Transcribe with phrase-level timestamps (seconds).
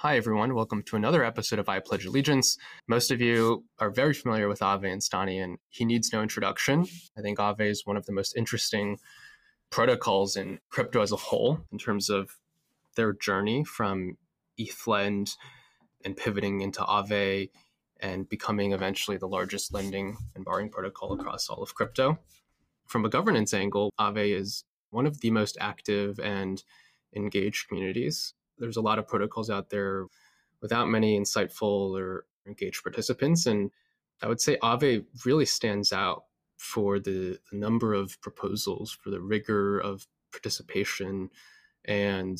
[0.00, 0.54] Hi, everyone.
[0.54, 2.58] Welcome to another episode of I Pledge Allegiance.
[2.86, 6.84] Most of you are very familiar with Aave and Stani, and he needs no introduction.
[7.16, 8.98] I think Aave is one of the most interesting
[9.70, 12.36] protocols in crypto as a whole in terms of
[12.94, 14.18] their journey from
[14.60, 15.34] ETHLend
[16.04, 17.48] and pivoting into Aave
[17.98, 22.18] and becoming eventually the largest lending and borrowing protocol across all of crypto.
[22.84, 26.62] From a governance angle, Aave is one of the most active and
[27.14, 30.06] engaged communities there's a lot of protocols out there
[30.60, 33.46] without many insightful or engaged participants.
[33.46, 33.70] And
[34.22, 36.24] I would say Aave really stands out
[36.56, 41.30] for the, the number of proposals, for the rigor of participation,
[41.84, 42.38] and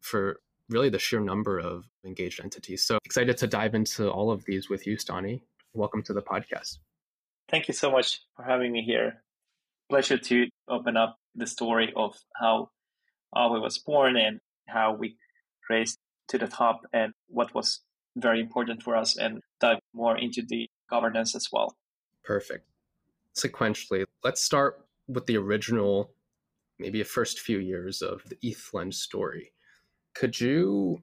[0.00, 2.84] for really the sheer number of engaged entities.
[2.84, 5.42] So excited to dive into all of these with you, Stani.
[5.74, 6.78] Welcome to the podcast.
[7.50, 9.22] Thank you so much for having me here.
[9.90, 12.70] Pleasure to open up the story of how
[13.34, 15.16] Aave was born and how we
[15.68, 17.80] raised to the top and what was
[18.16, 21.76] very important for us and dive more into the governance as well.
[22.24, 22.66] Perfect.
[23.36, 26.12] Sequentially, let's start with the original,
[26.78, 29.52] maybe a first few years of the ETHLend story.
[30.14, 31.02] Could you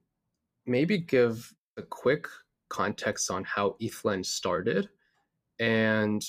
[0.65, 2.27] maybe give a quick
[2.69, 4.89] context on how ETHLend started
[5.59, 6.23] and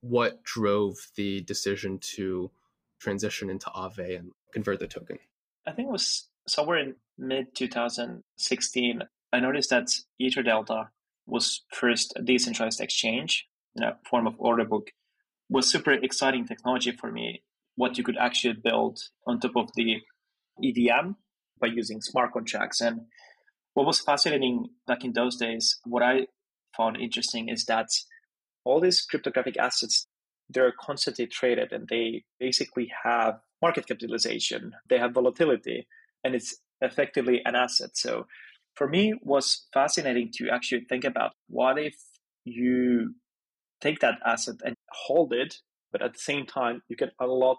[0.00, 2.50] what drove the decision to
[3.00, 5.18] transition into Aave and convert the token?
[5.66, 9.88] I think it was somewhere in mid 2016, I noticed that
[10.20, 10.88] EtherDelta
[11.26, 14.92] was first a decentralized exchange in a form of order book It
[15.50, 17.42] was super exciting technology for me.
[17.76, 20.00] What you could actually build on top of the
[20.62, 21.12] EVM
[21.60, 22.80] by using smart contracts.
[22.80, 23.00] And
[23.72, 26.26] what was fascinating back in those days, what I
[26.76, 27.88] found interesting is that
[28.64, 30.06] all these cryptographic assets,
[30.48, 34.72] they're constantly traded and they basically have market capitalization.
[34.88, 35.86] They have volatility
[36.24, 37.90] and it's effectively an asset.
[37.94, 38.26] So
[38.74, 41.94] for me was fascinating to actually think about what if
[42.44, 43.14] you
[43.80, 45.56] take that asset and hold it,
[45.92, 47.58] but at the same time you can unlock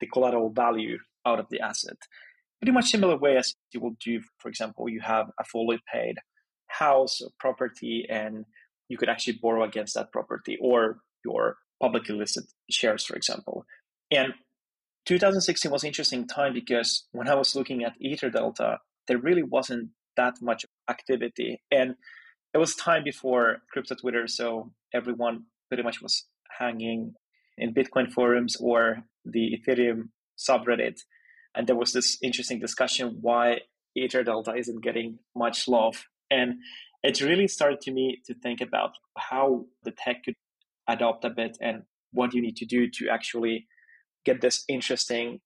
[0.00, 1.96] the collateral value out of the asset.
[2.60, 6.16] Pretty much similar way as you will do, for example, you have a fully paid
[6.68, 8.44] house or property and
[8.88, 13.64] you could actually borrow against that property or your publicly listed shares, for example.
[14.10, 14.34] And
[15.06, 20.34] 2016 was interesting time because when I was looking at EtherDelta, there really wasn't that
[20.40, 21.60] much activity.
[21.70, 21.96] And
[22.54, 26.26] it was time before crypto Twitter, so everyone pretty much was
[26.58, 27.14] hanging
[27.58, 31.00] in Bitcoin forums or the Ethereum subreddit.
[31.54, 33.60] And there was this interesting discussion why
[33.96, 36.04] EtherDelta isn't getting much love.
[36.30, 36.54] And
[37.02, 40.34] it really started to me to think about how the tech could
[40.88, 41.82] adopt a bit and
[42.12, 43.66] what you need to do to actually
[44.24, 45.40] get this interesting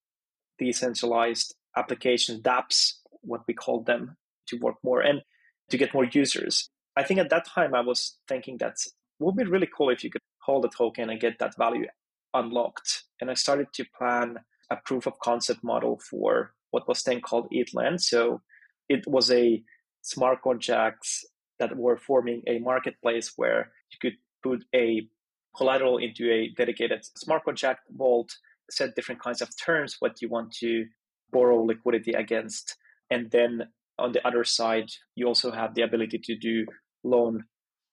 [0.58, 4.16] decentralized application dApps, what we call them,
[4.48, 5.22] to work more and
[5.70, 6.70] to get more users.
[6.96, 8.76] I think at that time I was thinking that
[9.20, 11.86] would be really cool if you could hold a token and get that value
[12.34, 13.04] unlocked.
[13.20, 14.38] And I started to plan
[14.70, 18.00] a proof of concept model for what was then called ETHLend.
[18.00, 18.42] So
[18.88, 19.62] it was a
[20.02, 21.24] smart contracts
[21.58, 25.08] that were forming a marketplace where you could put a
[25.56, 28.34] collateral into a dedicated smart contract vault
[28.70, 30.86] set different kinds of terms what you want to
[31.30, 32.76] borrow liquidity against.
[33.10, 33.68] And then
[33.98, 36.66] on the other side, you also have the ability to do
[37.04, 37.44] loan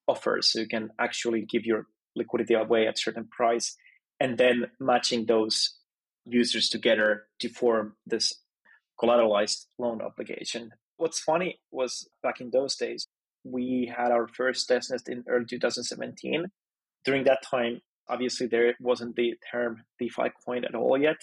[0.08, 0.52] offers.
[0.52, 3.76] So you can actually give your liquidity away at certain price
[4.20, 5.76] and then matching those
[6.26, 8.34] users together to form this
[9.02, 10.72] collateralized loan obligation.
[10.98, 13.08] What's funny was back in those days,
[13.44, 16.46] we had our first testnet in early 2017.
[17.04, 21.18] During that time, Obviously, there wasn't the term DeFi coin at all yet,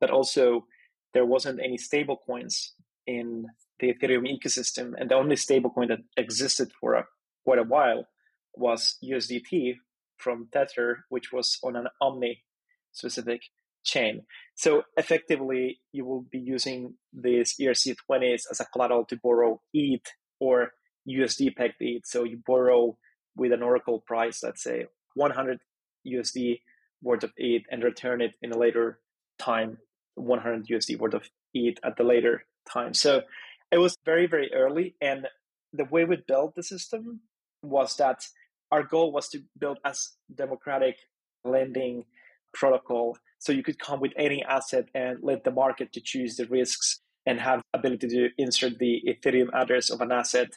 [0.00, 0.66] but also
[1.12, 2.74] there wasn't any stable coins
[3.06, 3.46] in
[3.80, 4.92] the Ethereum ecosystem.
[4.96, 7.04] And the only stable coin that existed for a,
[7.44, 8.06] quite a while
[8.54, 9.76] was USDT
[10.18, 12.44] from Tether, which was on an Omni
[12.92, 13.42] specific
[13.84, 14.22] chain.
[14.54, 20.06] So effectively, you will be using these ERC20s as a collateral to borrow ETH
[20.38, 20.72] or
[21.08, 22.06] USD pegged ETH.
[22.06, 22.98] So you borrow
[23.36, 25.58] with an Oracle price, let's say 100
[26.06, 26.60] USD
[27.02, 29.00] worth of ETH and return it in a later
[29.38, 29.78] time,
[30.16, 32.94] 100 USD worth of ETH at the later time.
[32.94, 33.22] So
[33.70, 34.96] it was very, very early.
[35.00, 35.26] And
[35.72, 37.20] the way we built the system
[37.62, 38.26] was that
[38.70, 40.96] our goal was to build as democratic
[41.44, 42.04] lending
[42.52, 46.46] protocol so you could come with any asset and let the market to choose the
[46.46, 50.48] risks and have ability to insert the ethereum address of an asset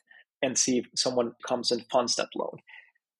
[0.41, 2.57] and see if someone comes and funds that loan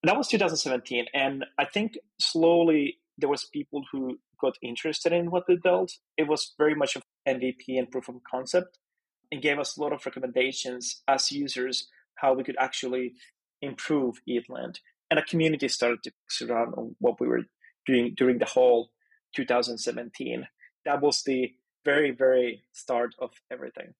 [0.04, 5.44] that was 2017 and i think slowly there was people who got interested in what
[5.48, 8.78] we built it was very much of mvp and proof of concept
[9.32, 13.14] and gave us a lot of recommendations as users how we could actually
[13.64, 14.78] improve ETHLend.
[15.10, 17.44] And a community started to surround on what we were
[17.86, 18.92] doing during the whole
[19.36, 20.48] 2017.
[20.86, 21.52] That was the
[21.84, 23.94] very, very start of everything.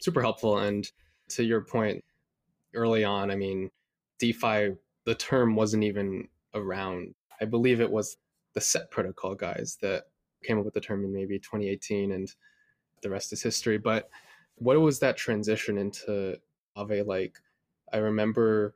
[0.00, 0.58] Super helpful.
[0.58, 0.86] And
[1.30, 2.04] to your point
[2.74, 3.70] early on, I mean,
[4.18, 7.14] DeFi, the term wasn't even around.
[7.40, 8.16] I believe it was
[8.54, 10.04] the set protocol guys that
[10.44, 12.28] came up with the term in maybe 2018 and
[13.02, 13.78] the rest is history.
[13.78, 14.08] But
[14.56, 16.36] what was that transition into
[16.76, 17.38] Aave like?
[17.92, 18.74] I remember,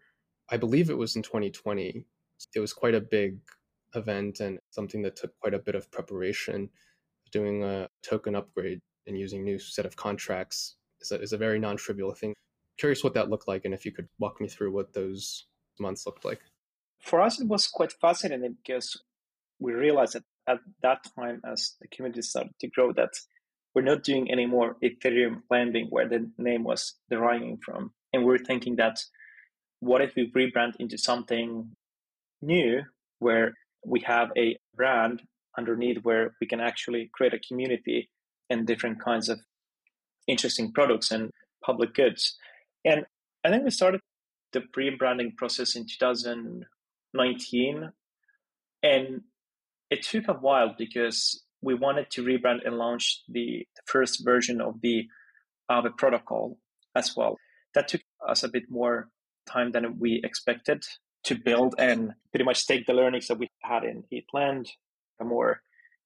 [0.50, 2.04] I believe it was in 2020.
[2.54, 3.38] It was quite a big
[3.94, 6.68] event and something that took quite a bit of preparation.
[7.32, 11.58] Doing a token upgrade and using new set of contracts is a, is a very
[11.58, 12.34] non-trivial thing.
[12.78, 15.46] Curious what that looked like, and if you could walk me through what those
[15.80, 16.40] months looked like.
[17.00, 19.00] For us, it was quite fascinating because
[19.58, 23.14] we realized that at that time, as the community started to grow, that
[23.74, 27.92] we're not doing any more Ethereum lending where the name was deriving from.
[28.12, 28.98] And we're thinking that
[29.80, 31.70] what if we rebrand into something
[32.40, 32.82] new
[33.18, 35.22] where we have a brand
[35.58, 38.10] underneath where we can actually create a community
[38.50, 39.40] and different kinds of
[40.26, 41.30] interesting products and
[41.64, 42.36] public goods.
[42.84, 43.06] And
[43.44, 44.00] I think we started
[44.52, 47.92] the pre-branding process in 2019
[48.82, 49.20] and
[49.90, 54.80] it took a while because we wanted to rebrand and launch the, first version of
[54.80, 55.06] the
[55.70, 56.58] Aave protocol
[56.94, 57.36] as well.
[57.74, 59.08] That took us a bit more
[59.48, 60.84] time than we expected
[61.24, 64.68] to build and pretty much take the learnings that we had in ETHLend,
[65.20, 65.60] a more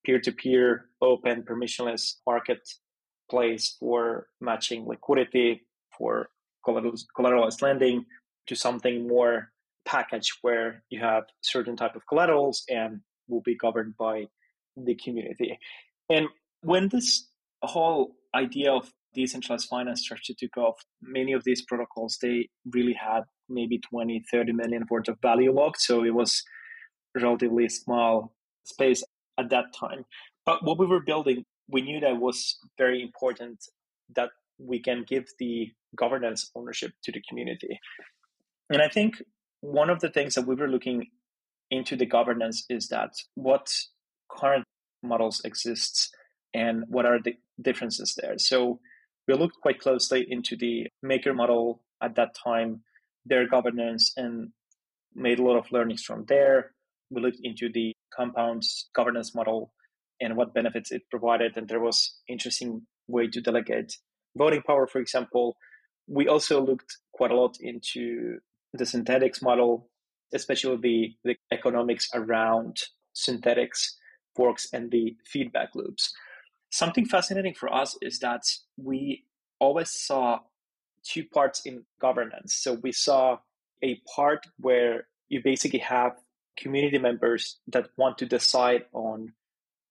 [0.05, 5.67] peer-to-peer, open, permissionless marketplace for matching liquidity
[5.97, 6.29] for
[6.67, 8.05] collateralized lending
[8.50, 9.52] to something more
[9.85, 14.26] packaged where you have certain type of collaterals and will be governed by
[14.76, 15.56] the community.
[16.08, 16.26] And
[16.62, 17.29] when this
[17.62, 22.93] whole idea of decentralized finance started to go off, many of these protocols, they really
[22.93, 25.81] had maybe 20, 30 million worth of value locked.
[25.81, 26.43] So it was
[27.14, 29.05] relatively small space
[29.38, 30.05] at that time.
[30.44, 33.58] But what we were building, we knew that was very important
[34.17, 37.79] that we can give the governance ownership to the community.
[38.70, 39.22] And I think
[39.61, 41.08] one of the things that we were looking
[41.70, 43.72] into the governance is that what
[44.31, 44.64] current
[45.02, 46.11] models exists
[46.55, 48.38] and what are the differences there.
[48.38, 48.81] So
[49.28, 52.82] we looked quite closely into the maker model at that time
[53.26, 54.49] their governance and
[55.14, 56.72] made a lot of learnings from there.
[57.11, 59.72] We looked into the compounds governance model
[60.20, 63.96] and what benefits it provided, and there was interesting way to delegate
[64.37, 65.56] voting power, for example.
[66.06, 68.38] We also looked quite a lot into
[68.72, 69.88] the Synthetix model,
[70.32, 72.76] especially the, the economics around
[73.14, 73.93] Synthetix
[74.37, 76.12] forks and the feedback loops.
[76.70, 78.43] Something fascinating for us is that
[78.76, 79.25] we
[79.58, 80.40] always saw
[81.05, 82.55] two parts in governance.
[82.55, 83.38] So we saw
[83.82, 86.12] a part where you basically have
[86.56, 89.32] community members that want to decide on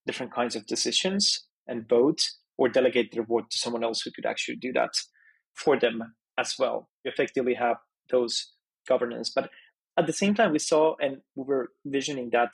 [0.06, 4.26] different kinds of decisions and vote or delegate their vote to someone else who could
[4.26, 4.92] actually do that
[5.54, 6.90] for them as well.
[7.04, 7.78] You effectively have
[8.10, 8.54] those
[8.90, 9.30] governance.
[9.30, 9.50] But
[9.98, 12.54] at the same time, we saw and we were visioning that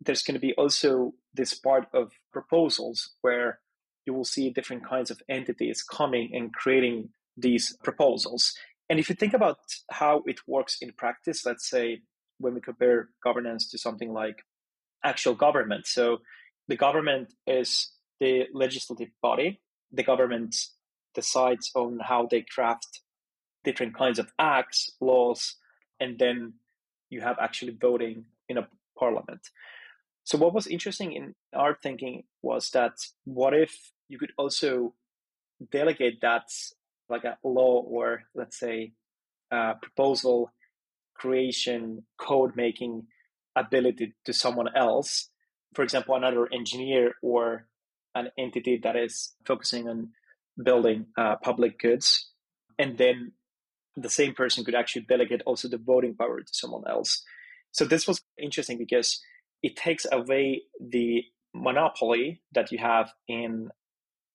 [0.00, 3.60] there's going to be also this part of proposals where
[4.06, 8.54] you will see different kinds of entities coming and creating these proposals.
[8.88, 9.58] And if you think about
[9.90, 12.02] how it works in practice, let's say
[12.38, 14.42] when we compare governance to something like
[15.04, 15.86] actual government.
[15.86, 16.18] So
[16.68, 19.60] the government is the legislative body.
[19.92, 20.54] The government
[21.14, 23.00] decides on how they craft
[23.66, 25.56] different kinds of acts, laws,
[26.00, 26.54] and then
[27.10, 28.68] you have actually voting in a
[28.98, 29.50] parliament.
[30.24, 32.94] So what was interesting in our thinking was that
[33.24, 34.94] what if you could also
[35.70, 36.48] delegate that
[37.08, 38.92] like a law or let's say
[39.50, 40.50] proposal
[41.14, 43.06] creation code making
[43.54, 45.30] ability to someone else
[45.74, 47.66] for example another engineer or
[48.14, 50.10] an entity that is focusing on
[50.62, 52.32] building uh, public goods
[52.78, 53.32] and then
[53.96, 57.22] the same person could actually delegate also the voting power to someone else
[57.72, 59.20] so this was interesting because
[59.62, 61.24] it takes away the
[61.54, 63.70] monopoly that you have in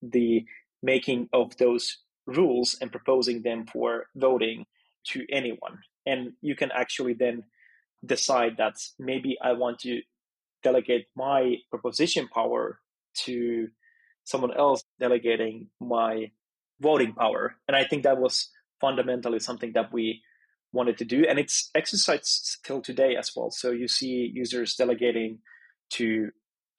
[0.01, 0.45] the
[0.83, 4.65] making of those rules and proposing them for voting
[5.07, 5.79] to anyone.
[6.05, 7.43] And you can actually then
[8.05, 10.01] decide that maybe I want to
[10.63, 12.79] delegate my proposition power
[13.25, 13.69] to
[14.23, 16.31] someone else delegating my
[16.79, 17.55] voting power.
[17.67, 18.49] And I think that was
[18.81, 20.21] fundamentally something that we
[20.73, 21.25] wanted to do.
[21.29, 23.51] And it's exercised still today as well.
[23.51, 25.39] So you see users delegating
[25.91, 26.31] to,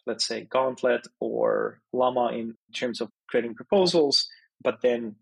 [0.07, 4.29] let's say, Gauntlet or Llama in terms of creating proposals
[4.63, 5.17] but then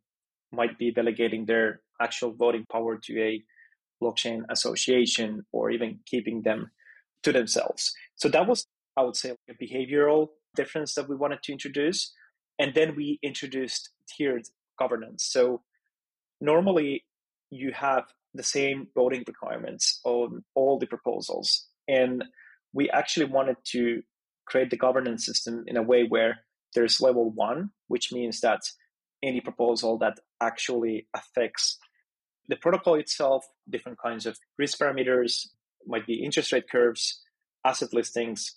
[0.53, 3.43] might be delegating their actual voting power to a
[4.03, 6.71] blockchain association or even keeping them
[7.23, 7.95] to themselves.
[8.17, 12.13] So that was, I would say, a behavioral difference that we wanted to introduce.
[12.59, 15.25] And then we introduced tiered governance.
[15.25, 15.63] So
[16.41, 17.05] normally
[17.51, 18.05] you have
[18.35, 21.67] the same voting requirements on all the proposals.
[21.89, 22.25] And
[22.73, 24.03] we actually wanted to
[24.47, 26.41] create the governance system in a way where
[26.75, 28.61] there's level one, which means that
[29.23, 31.79] any proposal that actually affects
[32.49, 35.47] the protocol itself, different kinds of risk parameters,
[35.87, 37.23] might be interest rate curves,
[37.65, 38.57] asset listings,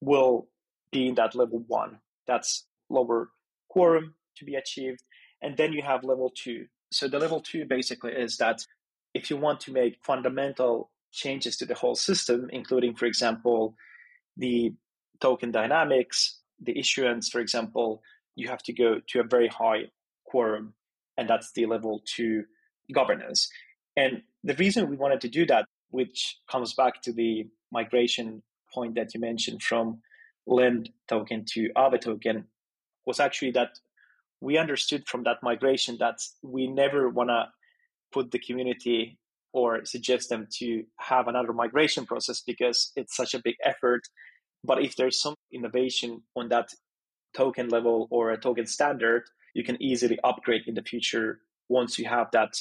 [0.00, 0.48] will
[0.90, 1.98] be in that level one.
[2.26, 3.30] That's lower
[3.68, 5.02] quorum to be achieved.
[5.40, 6.66] And then you have level two.
[6.92, 8.64] So the level two basically is that
[9.14, 13.74] if you want to make fundamental changes to the whole system, including, for example,
[14.36, 14.74] the
[15.20, 18.02] token dynamics, the issuance, for example,
[18.34, 19.90] you have to go to a very high
[20.24, 20.74] quorum,
[21.16, 22.44] and that's the level two
[22.92, 23.48] governance.
[23.96, 28.94] And the reason we wanted to do that, which comes back to the migration point
[28.94, 30.00] that you mentioned from
[30.46, 32.46] Lend token to Aave token,
[33.06, 33.78] was actually that
[34.42, 37.46] we understood from that migration that we never want to
[38.12, 39.16] put the community
[39.52, 44.02] or suggest them to have another migration process because it's such a big effort.
[44.64, 46.70] But if there's some innovation on that
[47.34, 49.22] token level or a token standard,
[49.54, 52.60] you can easily upgrade in the future once you have that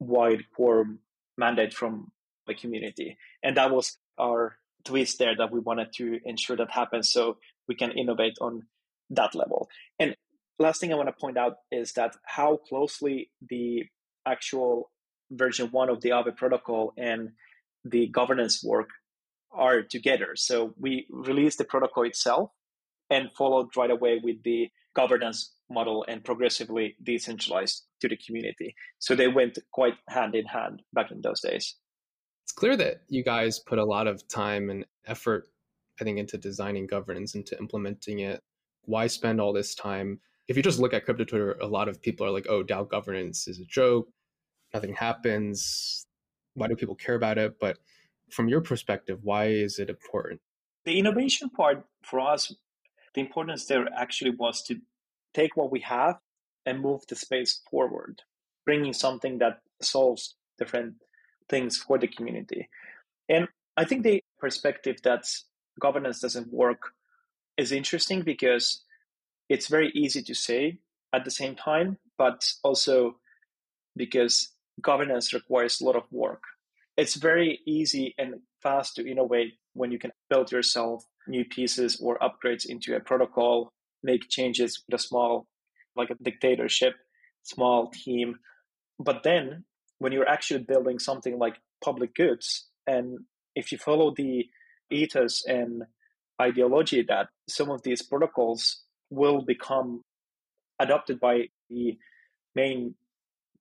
[0.00, 0.98] wide quorum
[1.38, 2.12] mandate from
[2.46, 3.16] the community.
[3.42, 7.74] And that was our twist there that we wanted to ensure that happens so we
[7.74, 8.64] can innovate on
[9.08, 9.68] that level.
[9.98, 10.14] And
[10.58, 13.84] last thing I want to point out is that how closely the
[14.26, 14.90] actual
[15.30, 17.30] version one of the Aave protocol and
[17.84, 18.90] the governance work
[19.52, 20.32] are together.
[20.36, 22.50] So we released the protocol itself
[23.10, 28.74] and followed right away with the governance model and progressively decentralized to the community.
[28.98, 31.76] So they went quite hand in hand back in those days.
[32.44, 35.48] It's clear that you guys put a lot of time and effort,
[36.00, 38.42] I think, into designing governance, into implementing it.
[38.84, 40.20] Why spend all this time?
[40.48, 42.88] If you just look at crypto Twitter, a lot of people are like, oh, DAO
[42.88, 44.08] governance is a joke.
[44.72, 46.06] Nothing happens.
[46.54, 47.58] Why do people care about it?
[47.60, 47.78] But
[48.30, 50.40] from your perspective, why is it important?
[50.84, 52.54] The innovation part for us,
[53.14, 54.80] the importance there actually was to
[55.32, 56.18] take what we have
[56.66, 58.22] and move the space forward,
[58.64, 60.94] bringing something that solves different
[61.48, 62.68] things for the community.
[63.28, 65.24] And I think the perspective that
[65.80, 66.92] governance doesn't work
[67.56, 68.83] is interesting because
[69.48, 70.78] it's very easy to say
[71.12, 73.16] at the same time, but also
[73.96, 76.42] because governance requires a lot of work.
[76.96, 82.18] It's very easy and fast to innovate when you can build yourself new pieces or
[82.18, 83.72] upgrades into a protocol,
[84.02, 85.46] make changes with a small,
[85.96, 86.94] like a dictatorship,
[87.42, 88.36] small team.
[88.98, 89.64] But then
[89.98, 93.20] when you're actually building something like public goods, and
[93.54, 94.46] if you follow the
[94.90, 95.82] ethos and
[96.40, 100.02] ideology that some of these protocols will become
[100.78, 101.96] adopted by the
[102.54, 102.94] main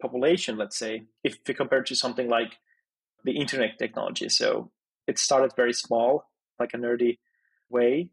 [0.02, 2.58] population, let's say, if you compare to something like
[3.24, 4.30] the internet technology.
[4.30, 4.72] So
[5.08, 7.20] it started very small, like a nerdy
[7.70, 8.10] way,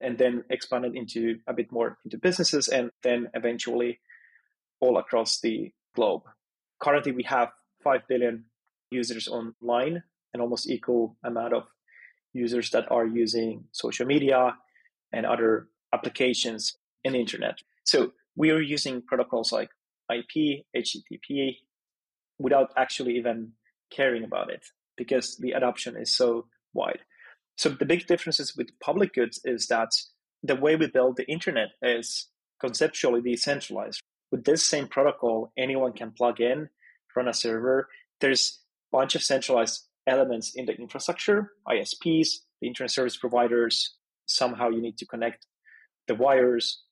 [0.00, 4.00] and then expanded into a bit more into businesses and then eventually
[4.80, 6.22] all across the globe.
[6.80, 7.50] Currently, we have
[7.82, 8.44] 5 billion
[8.90, 11.64] users online and almost equal amount of
[12.34, 14.56] users that are using social media
[15.12, 16.76] and other applications
[17.12, 17.58] the internet.
[17.84, 19.70] So we are using protocols like
[20.12, 21.56] IP, HTTP
[22.38, 23.52] without actually even
[23.90, 24.64] caring about it
[24.96, 27.00] because the adoption is so wide.
[27.56, 29.90] So the big differences with public goods is that
[30.42, 32.28] the way we build the internet is
[32.60, 34.00] conceptually decentralized.
[34.30, 36.68] With this same protocol, anyone can plug in,
[37.16, 37.88] run a server.
[38.20, 38.60] There's
[38.92, 42.28] a bunch of centralized elements in the infrastructure, ISPs,
[42.60, 43.96] the internet service providers.
[44.26, 45.46] Somehow you need to connect
[46.06, 46.82] the wires.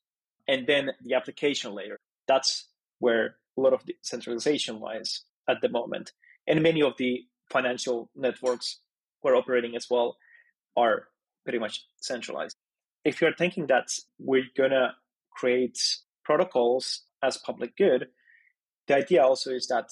[0.47, 1.99] And then the application layer.
[2.29, 2.69] That's
[2.99, 6.13] where a lot of the centralization lies at the moment.
[6.47, 8.81] And many of the financial networks
[9.23, 10.17] who are operating as well
[10.77, 11.09] are
[11.45, 12.57] pretty much centralized.
[13.05, 14.93] If you're thinking that we're going to
[15.31, 15.79] create
[16.25, 18.09] protocols as public good,
[18.87, 19.89] the idea also is that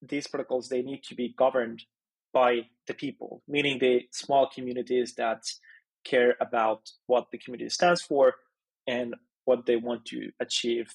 [0.00, 1.82] these protocols they need to be governed
[2.32, 5.42] by the people, meaning the small communities that
[6.04, 8.34] care about what the community stands for
[8.86, 10.92] and what they want to achieve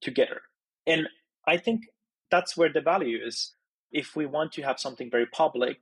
[0.00, 0.42] together.
[0.86, 1.08] And
[1.46, 1.82] I think
[2.30, 3.54] that's where the value is.
[3.90, 5.78] If we want to have something very public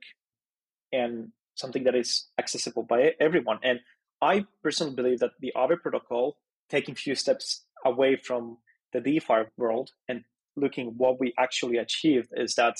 [0.91, 3.79] and something that is accessible by everyone, and
[4.21, 6.37] I personally believe that the Aave protocol,
[6.69, 8.57] taking few steps away from
[8.93, 10.23] the DeFi world and
[10.55, 12.77] looking what we actually achieved is that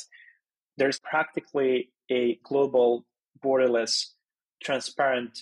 [0.77, 3.05] there's practically a global,
[3.43, 4.13] borderless,
[4.63, 5.39] transparent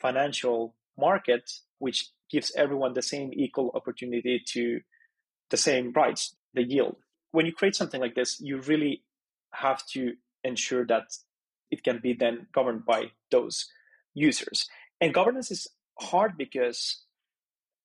[0.00, 1.50] financial market
[1.82, 4.80] which gives everyone the same equal opportunity to
[5.50, 6.94] the same rights, the yield.
[7.32, 9.02] When you create something like this, you really
[9.52, 10.12] have to
[10.44, 11.06] ensure that
[11.72, 13.68] it can be then governed by those
[14.14, 14.68] users.
[15.00, 15.66] And governance is
[15.98, 17.02] hard because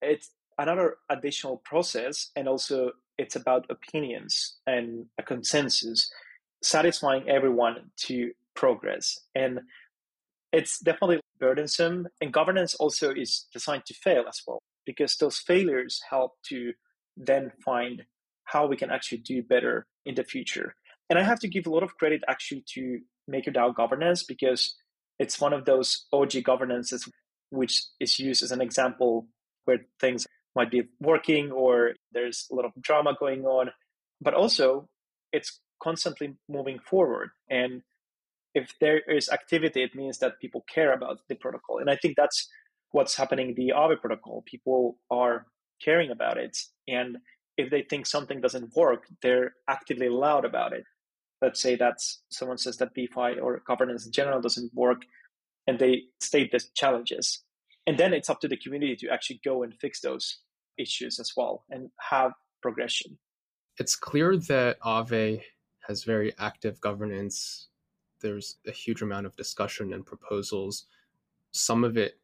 [0.00, 6.08] it's another additional process and also it's about opinions and a consensus
[6.62, 9.58] satisfying everyone to progress and
[10.52, 16.00] it's definitely burdensome and governance also is designed to fail as well because those failures
[16.08, 16.72] help to
[17.16, 18.04] then find
[18.44, 20.74] how we can actually do better in the future.
[21.10, 23.00] And i have to give a lot of credit actually to
[23.30, 24.74] MakerDAO governance because
[25.18, 27.08] it's one of those og governances
[27.50, 29.26] which is used as an example
[29.64, 33.70] where things might be working or there's a lot of drama going on.
[34.20, 34.88] But also
[35.32, 37.82] it's constantly moving forward and
[38.54, 42.16] if there is activity it means that people care about the protocol and i think
[42.16, 42.48] that's
[42.92, 45.46] what's happening in the Aave protocol people are
[45.84, 47.18] caring about it and
[47.56, 50.84] if they think something doesn't work they're actively loud about it
[51.42, 51.96] let's say that
[52.30, 55.02] someone says that DeFi or governance in general doesn't work
[55.66, 57.42] and they state the challenges
[57.88, 60.40] and then it's up to the community to actually go and fix those
[60.78, 63.18] issues as well and have progression.
[63.78, 65.42] It's clear that Aave
[65.86, 67.67] has very active governance.
[68.20, 70.86] There's a huge amount of discussion and proposals.
[71.52, 72.18] Some of it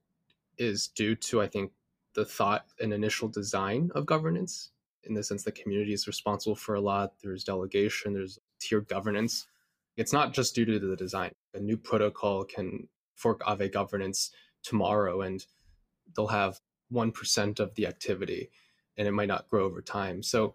[0.59, 1.73] is due to, I think,
[2.15, 4.71] the thought and initial design of governance.
[5.05, 7.15] In the sense, the community is responsible for a lot.
[7.23, 9.47] There's delegation, there's tiered governance.
[9.97, 11.33] It's not just due to the design.
[11.55, 14.31] A new protocol can fork Aave governance
[14.63, 15.45] tomorrow and
[16.17, 16.61] they'll have
[16.93, 18.51] 1% of the activity
[18.97, 20.23] and it might not grow over time.
[20.23, 20.55] So,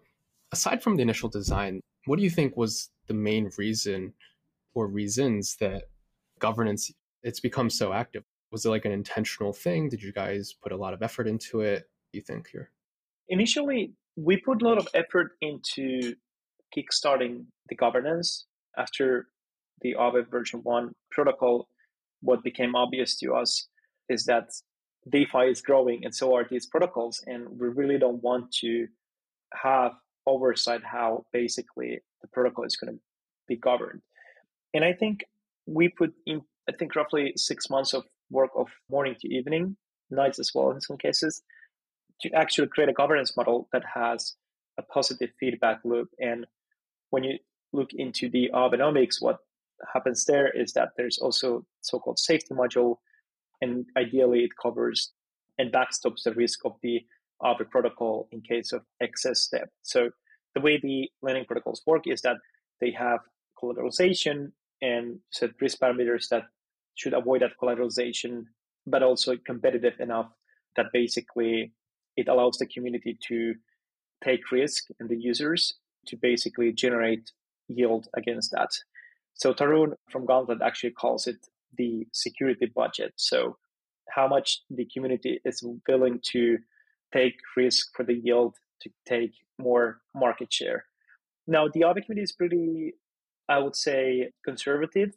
[0.52, 4.14] aside from the initial design, what do you think was the main reason
[4.74, 5.84] or reasons that
[6.40, 6.92] governance
[7.24, 8.24] it's become so active?
[8.52, 9.90] Was it like an intentional thing?
[9.90, 11.90] Did you guys put a lot of effort into it?
[12.14, 12.72] You think here?
[13.28, 16.16] Initially, we put a lot of effort into
[16.76, 19.28] kickstarting the governance after
[19.82, 21.68] the Aave version 1 protocol.
[22.22, 23.68] What became obvious to us
[24.10, 24.50] is that
[25.10, 27.24] DeFi is growing and so are these protocols.
[27.28, 28.88] And we really don't want to
[29.54, 29.92] have
[30.26, 33.00] oversight how basically the protocol is going to
[33.48, 34.02] be governed.
[34.74, 35.24] And I think
[35.66, 39.78] we put in, I think, roughly six months of work of morning to evening,
[40.10, 41.42] nights as well in some cases,
[42.22, 44.36] to actually create a governance model that has
[44.78, 46.10] a positive feedback loop.
[46.20, 46.46] And
[47.10, 47.38] when you
[47.74, 49.38] look into the Aavenomics, what
[49.94, 52.96] happens there is that there's also so-called safety module
[53.62, 55.12] and ideally it covers
[55.58, 57.02] and backstops the risk of the
[57.42, 59.70] Aave protocol in case of excess step.
[59.84, 60.10] So
[60.56, 62.38] the way the lending protocols work is that
[62.82, 63.20] they have
[63.62, 64.52] collateralization
[64.82, 66.44] and set risk parameters that
[66.96, 68.46] should avoid that collateralization,
[68.88, 70.32] but also competitive enough
[70.76, 71.74] that basically
[72.18, 73.56] it allows the community to
[74.24, 75.76] take risk and the users
[76.08, 77.32] to basically generate
[77.68, 78.70] yield against that.
[79.34, 81.38] So Tarun from Gauntlet actually calls it
[81.78, 83.14] the security budget.
[83.16, 83.58] So,
[84.10, 86.58] how much the community is willing to
[87.14, 90.86] take risk for the yield to take more market share.
[91.48, 92.94] Now, the Aave community is pretty,
[93.50, 95.12] I would say, conservative,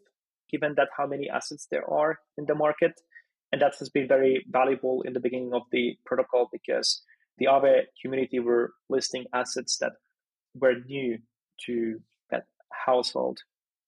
[0.50, 3.00] given that how many assets there are in the market.
[3.52, 7.02] And that has been very valuable in the beginning of the protocol because
[7.38, 9.92] the Aave community were listing assets that
[10.54, 11.18] were new
[11.66, 12.44] to that
[12.86, 13.40] household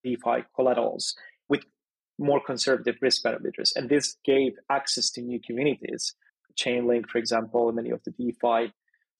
[0.03, 1.15] DeFi collaterals
[1.49, 1.63] with
[2.19, 3.71] more conservative risk parameters.
[3.75, 6.13] And this gave access to new communities,
[6.55, 8.71] Chainlink, for example, many of the DeFi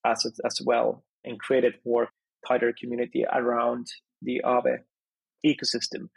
[0.05, 2.09] assets as well, and created more
[2.47, 3.87] tighter community around
[4.21, 4.77] the Aave
[5.45, 6.09] ecosystem.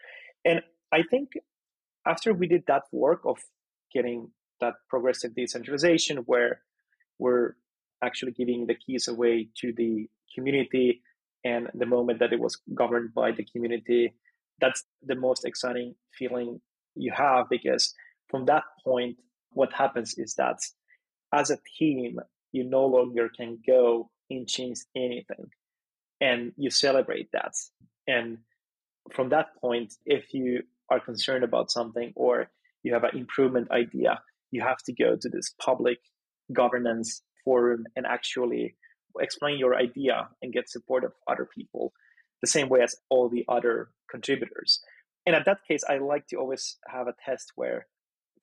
[0.44, 0.62] And
[0.92, 1.30] I think
[2.06, 3.38] after we did that work of
[3.92, 6.62] getting that progressive decentralization where
[7.18, 7.54] we're
[8.02, 11.02] actually giving the keys away to the community
[11.44, 14.14] and the moment that it was governed by the community
[14.60, 16.60] that's the most exciting feeling
[16.94, 17.94] you have because
[18.28, 19.16] from that point,
[19.52, 20.58] what happens is that
[21.32, 22.18] as a team,
[22.52, 25.50] you no longer can go and change anything
[26.20, 27.52] and you celebrate that.
[28.06, 28.38] And
[29.12, 32.50] from that point, if you are concerned about something or
[32.82, 35.98] you have an improvement idea, you have to go to this public
[36.52, 38.76] governance forum and actually
[39.20, 41.92] explain your idea and get support of other people
[42.40, 44.80] the same way as all the other contributors.
[45.26, 47.86] And at that case, I like to always have a test where,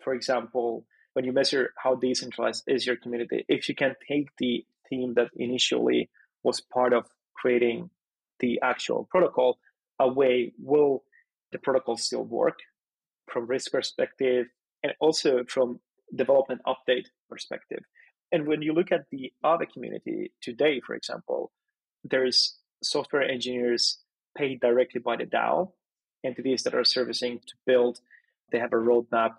[0.04, 4.66] for example, when you measure how decentralized is your community, if you can take the
[4.90, 6.10] team that initially
[6.44, 7.90] was part of creating
[8.40, 9.58] the actual protocol,
[10.00, 11.04] a way will
[11.52, 12.60] the protocol still work
[13.32, 14.48] from risk perspective
[14.84, 15.80] and also from
[16.16, 17.84] development update perspective.
[18.32, 21.52] And when you look at the Aave community today, for example,
[22.04, 24.00] there's software engineers
[24.38, 25.72] paid directly by the DAO
[26.24, 28.00] entities that are servicing to build.
[28.52, 29.36] They have a roadmap.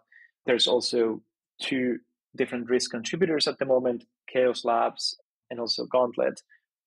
[0.46, 1.22] There's also
[1.60, 1.98] two
[2.36, 5.16] different risk contributors at the moment, Chaos Labs
[5.50, 6.42] and also Gauntlet,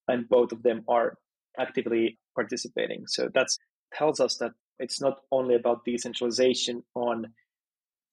[0.08, 1.18] and both of them are
[1.58, 3.02] actively participating.
[3.08, 3.48] So that
[3.94, 7.34] tells us that it's not only about decentralization on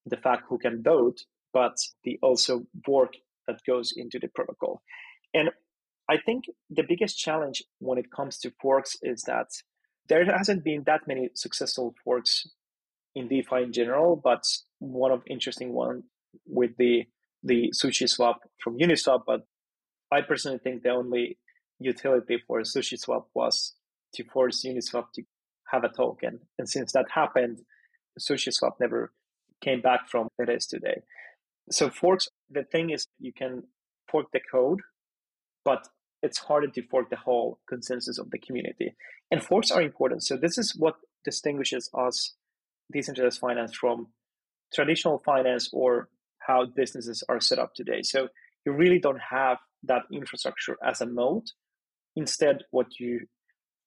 [0.05, 1.19] the fact who can vote,
[1.53, 3.13] but the also work
[3.47, 4.83] that goes into the protocol.
[5.33, 5.51] And
[6.09, 9.49] I think the biggest challenge when it comes to forks is that
[10.09, 12.47] there hasn't been that many successful forks
[13.15, 14.45] in DeFi in general, but
[14.79, 16.05] one of interesting one
[16.47, 17.05] with the
[17.43, 19.23] the SushiSwap from Uniswap.
[19.27, 19.43] But
[20.11, 21.39] I personally think the only
[21.79, 23.75] utility for SushiSwap was
[24.17, 25.23] to force Uniswap to
[25.73, 26.41] have a token.
[26.59, 27.61] And since that happened,
[28.19, 29.13] SushiSwap never
[29.63, 31.03] came back from it is today.
[31.71, 33.65] So forks, the thing is you can
[34.11, 34.81] fork the code,
[35.65, 35.89] but
[36.23, 38.95] it's harder to fork the whole consensus of the community.
[39.31, 40.23] And forks are important.
[40.25, 42.35] So this is what distinguishes us,
[42.93, 44.09] decentralized finance, from
[44.73, 48.03] traditional finance or how businesses are set up today.
[48.03, 48.29] So
[48.65, 51.45] you really don't have that infrastructure as a moat.
[52.15, 53.27] Instead, what you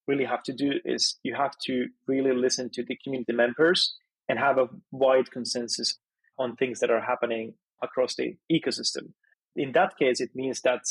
[0.10, 3.95] really have to do is you have to really listen to the community members
[4.28, 6.00] and have a wide consensus
[6.39, 9.13] on things that are happening across the ecosystem.
[9.56, 10.82] In that case, it means that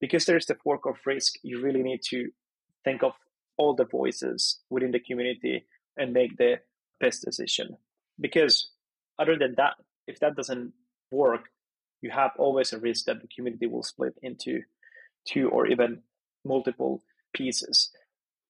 [0.00, 2.30] because there's the fork of risk, you really need to
[2.84, 3.12] think of
[3.58, 6.54] all the voices within the community and make the
[7.00, 7.76] best decision.
[8.18, 8.70] Because
[9.18, 9.74] other than that,
[10.06, 10.72] if that doesn't
[11.10, 11.50] work,
[12.00, 14.62] you have always a risk that the community will split into
[15.26, 16.02] two or even
[16.44, 17.90] multiple pieces.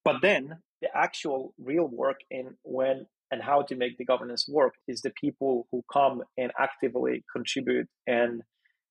[0.05, 4.75] But then the actual real work in when and how to make the governance work
[4.87, 8.43] is the people who come and actively contribute and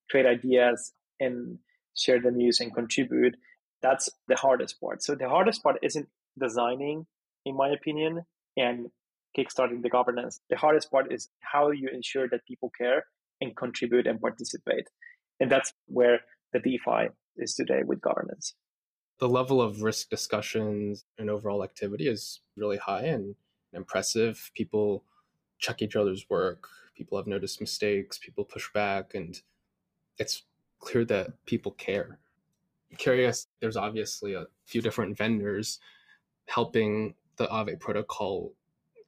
[0.09, 1.59] create ideas and
[1.95, 3.35] share the news and contribute.
[3.81, 5.03] That's the hardest part.
[5.03, 6.07] So the hardest part isn't
[6.39, 7.05] designing,
[7.45, 8.23] in my opinion,
[8.57, 8.87] and
[9.37, 10.39] kickstarting the governance.
[10.49, 13.05] The hardest part is how you ensure that people care
[13.39, 14.87] and contribute and participate.
[15.39, 16.21] And that's where
[16.53, 18.55] the DeFi is today with governance.
[19.23, 23.35] The level of risk discussions and overall activity is really high and
[23.71, 24.51] impressive.
[24.53, 25.05] People
[25.59, 26.67] check each other's work.
[26.93, 28.17] People have noticed mistakes.
[28.17, 29.41] People push back, and
[30.17, 30.43] it's
[30.79, 32.19] clear that people care.
[32.91, 35.79] I'm curious, there's obviously a few different vendors
[36.49, 38.51] helping the Aave protocol,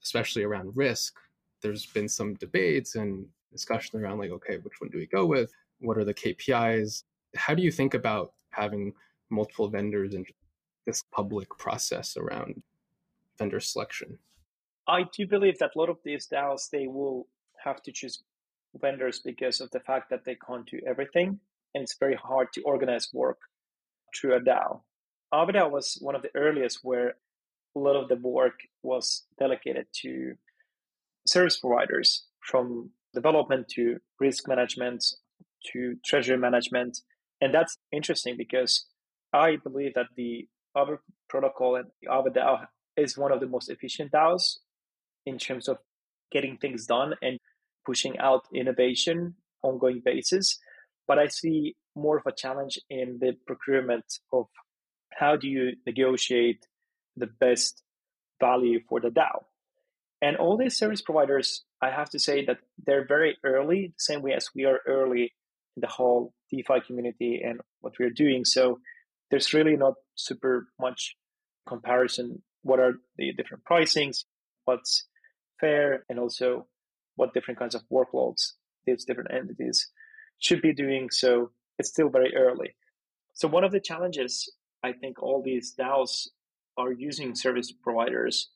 [0.02, 1.18] especially around risk.
[1.60, 5.52] There's been some debates and discussion around like, okay, which one do we go with?
[5.82, 7.04] What are the KPIs?
[7.36, 8.94] How do you think about having
[9.30, 10.26] multiple vendors and
[10.86, 12.62] this public process around
[13.38, 14.20] vendor selection?
[14.88, 17.28] I do believe that a lot of these DAOs they will
[17.64, 18.22] have to choose
[18.80, 21.40] vendors because of the fact that they can't do everything,
[21.74, 23.40] and it's very hard to organize work
[24.16, 24.82] through a DAO.
[25.34, 27.16] Aave was one of the earliest where
[27.76, 30.36] a lot of the work was delegated to
[31.26, 35.04] service providers from development to risk management
[35.74, 37.00] to treasury management.
[37.42, 38.86] And that's interesting because
[39.36, 44.14] I believe that the Aave protocol and the DAO is one of the most efficient
[44.14, 44.60] DAOs
[45.26, 45.78] in terms of
[46.32, 47.38] getting things done and
[47.86, 50.58] pushing out innovation ongoing basis.
[51.08, 54.46] But I see more of a challenge in the procurement of
[55.14, 56.66] how do you negotiate
[57.18, 57.84] the best
[58.40, 59.44] value for the DAO.
[60.22, 64.22] And all these service providers, I have to say that they're very early, the same
[64.22, 65.34] way as we are early
[65.76, 68.46] in the whole DeFi community and what we're doing.
[68.46, 68.80] So
[69.32, 71.16] there's really not super much
[71.68, 72.42] comparison.
[72.62, 74.26] What are the different pricings?
[74.66, 75.06] What's
[75.60, 76.68] fair and also
[77.16, 78.54] what different kinds of workloads
[78.86, 79.90] these different entities
[80.40, 81.10] should be doing.
[81.10, 82.76] So it's still very early.
[83.34, 84.52] So one of the challenges
[84.84, 86.28] I think all these DAOs
[86.78, 88.50] are using service providers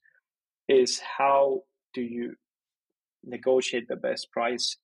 [0.68, 2.36] is how do you
[3.24, 4.78] negotiate the best price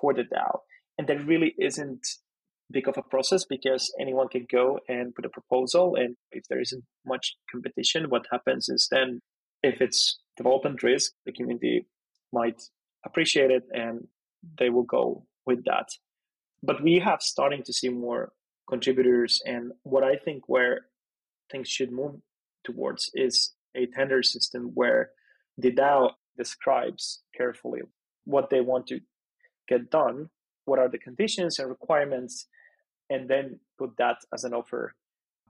[0.00, 0.60] for the DAO?
[0.98, 2.06] And there really isn't
[2.70, 5.96] big of a process because anyone can go and put a proposal.
[5.96, 9.20] And if there isn't much competition, what happens is then
[9.62, 11.86] if it's development risk, the community
[12.32, 12.62] might
[13.04, 14.06] appreciate it and
[14.58, 15.88] they will go with that.
[16.62, 18.32] But we have starting to see more
[18.68, 20.86] contributors and what I think where
[21.50, 22.16] things should move
[22.64, 25.10] towards is a tender system where
[25.58, 27.80] the DAO describes carefully
[28.24, 29.00] what they want to
[29.68, 30.28] get done,
[30.64, 32.46] what are the conditions and requirements,
[33.10, 34.94] and then put that as an offer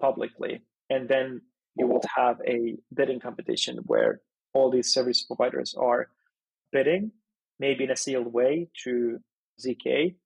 [0.01, 0.62] publicly.
[0.88, 1.42] And then
[1.77, 4.20] you will have a bidding competition where
[4.55, 6.09] all these service providers are
[6.73, 7.12] bidding,
[7.61, 9.20] maybe in a sealed way through
[9.64, 10.16] ZK,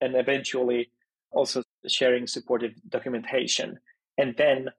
[0.00, 0.90] and eventually
[1.32, 3.78] also sharing supportive documentation.
[4.16, 4.70] And then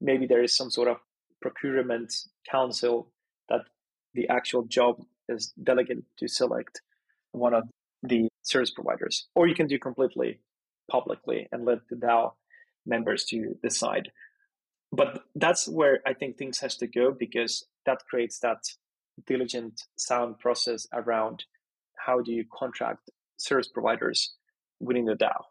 [0.00, 0.98] maybe there is some sort of
[1.40, 2.14] procurement
[2.48, 3.10] council
[3.48, 3.62] that
[4.14, 6.82] the actual job is delegated to select
[7.32, 7.64] one of
[8.02, 9.26] the service providers.
[9.34, 10.40] Or you can do completely
[10.90, 12.32] publicly and let the DAO
[12.86, 14.10] members to decide.
[14.92, 18.58] But that's where I think things has to go because that creates that
[19.26, 21.44] diligent sound process around
[21.96, 24.34] how do you contract service providers
[24.80, 25.44] within the DAO.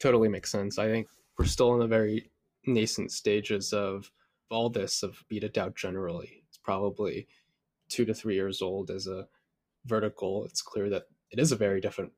[0.00, 0.78] Totally makes sense.
[0.78, 1.06] I think
[1.38, 2.30] we're still in the very
[2.66, 4.10] nascent stages of
[4.50, 6.42] all this of Beta DAO generally.
[6.48, 7.26] It's probably
[7.88, 9.26] two to three years old as a
[9.86, 10.44] vertical.
[10.44, 12.12] It's clear that it is a very different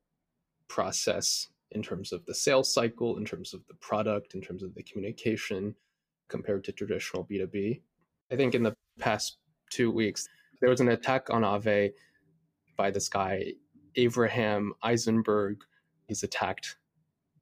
[0.69, 4.75] process in terms of the sales cycle, in terms of the product, in terms of
[4.75, 5.75] the communication
[6.29, 7.81] compared to traditional B2B.
[8.31, 9.39] I think in the past
[9.71, 10.29] two weeks,
[10.61, 11.93] there was an attack on Aave
[12.77, 13.53] by this guy,
[13.97, 15.63] Avraham Eisenberg.
[16.09, 16.77] He's attacked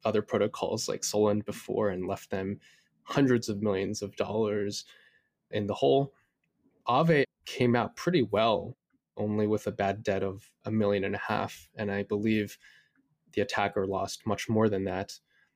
[0.04, 2.58] other protocols like Solend before and left them
[3.04, 4.84] hundreds of millions of dollars
[5.50, 6.12] in the hole.
[6.88, 8.76] Aave came out pretty well,
[9.16, 11.68] only with a bad debt of a million and a half.
[11.76, 12.58] And I believe
[13.34, 15.12] the attacker lost much more than that.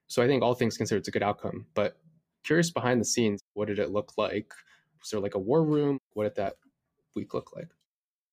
[0.08, 1.66] So I think all things considered, it's a good outcome.
[1.74, 1.96] But
[2.44, 4.52] curious behind the scenes, what did it look like?
[5.00, 5.98] Was there like a war room?
[6.12, 6.54] What did that
[7.14, 7.68] week look like?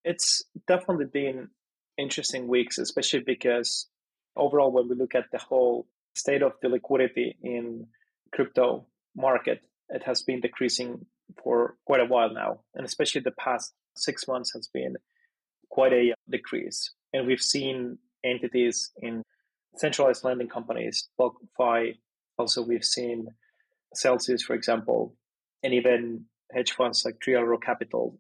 [0.04, 1.50] It's definitely been
[1.98, 3.88] interesting weeks, especially because
[4.36, 7.88] overall, when we look at the whole state of the liquidity in
[8.34, 11.06] crypto market, it has been decreasing
[11.44, 12.60] for quite a while now.
[12.76, 14.96] And especially the past six months has been
[15.70, 16.92] quite a decrease.
[17.14, 19.24] And we've seen entities in
[19.76, 21.98] centralized lending companies, BlockFi,
[22.38, 23.28] also we've seen
[23.94, 25.16] Celsius, for example,
[25.62, 28.20] and even hedge funds like Arrows Capital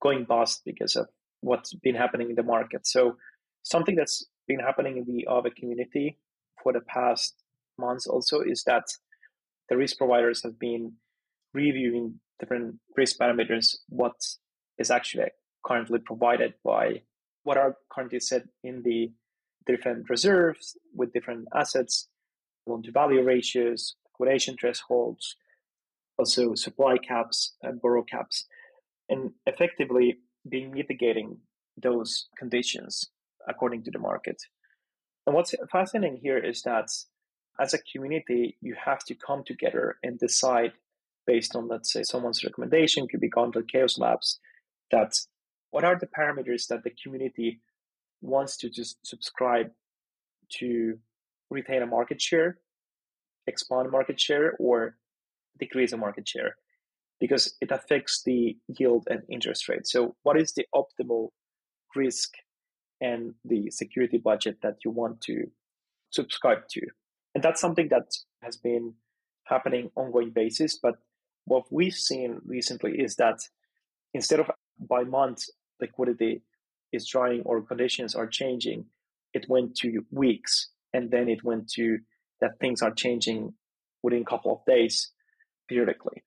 [0.00, 1.08] going bust because of
[1.40, 2.86] what's been happening in the market.
[2.86, 3.16] So
[3.62, 6.18] something that's been happening in the Aave community
[6.62, 7.34] for the past
[7.78, 8.84] months also is that
[9.68, 10.94] the risk providers have been
[11.52, 14.14] reviewing different risk parameters, what
[14.78, 15.30] is actually
[15.64, 17.02] currently provided by
[17.42, 19.12] what are currently set in the
[19.68, 22.08] different reserves with different assets,
[22.66, 25.36] loan to value ratios, liquidation thresholds,
[26.18, 28.46] also supply caps and borrow caps,
[29.08, 31.38] and effectively being mitigating
[31.76, 33.10] those conditions
[33.46, 34.42] according to the market.
[35.26, 36.88] And what's fascinating here is that
[37.60, 40.72] as a community, you have to come together and decide
[41.26, 44.40] based on, let's say, someone's recommendation, could be Gauntlet Chaos Labs,
[44.90, 45.12] that
[45.70, 47.60] what are the parameters that the community
[48.20, 49.70] wants to just subscribe
[50.58, 50.98] to
[51.50, 52.58] retain a market share,
[53.46, 54.96] expand market share, or
[55.58, 56.56] decrease a market share,
[57.20, 59.86] because it affects the yield and interest rate.
[59.86, 61.28] So, what is the optimal
[61.94, 62.34] risk
[63.00, 65.44] and the security budget that you want to
[66.10, 66.82] subscribe to?
[67.34, 68.08] And that's something that
[68.42, 68.94] has been
[69.44, 70.78] happening ongoing basis.
[70.78, 70.96] But
[71.44, 73.40] what we've seen recently is that
[74.14, 75.44] instead of by month
[75.80, 76.42] liquidity
[76.92, 78.86] is drying or conditions are changing,
[79.34, 81.98] it went to weeks and then it went to
[82.40, 83.52] that things are changing
[84.02, 85.10] within a couple of days
[85.68, 86.22] periodically.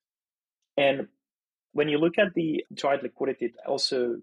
[0.77, 1.07] And
[1.73, 4.17] when you look at the dried liquidity, it also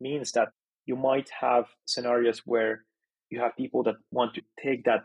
[0.00, 0.48] means that
[0.86, 2.84] you might have scenarios where
[3.30, 5.04] you have people that want to take that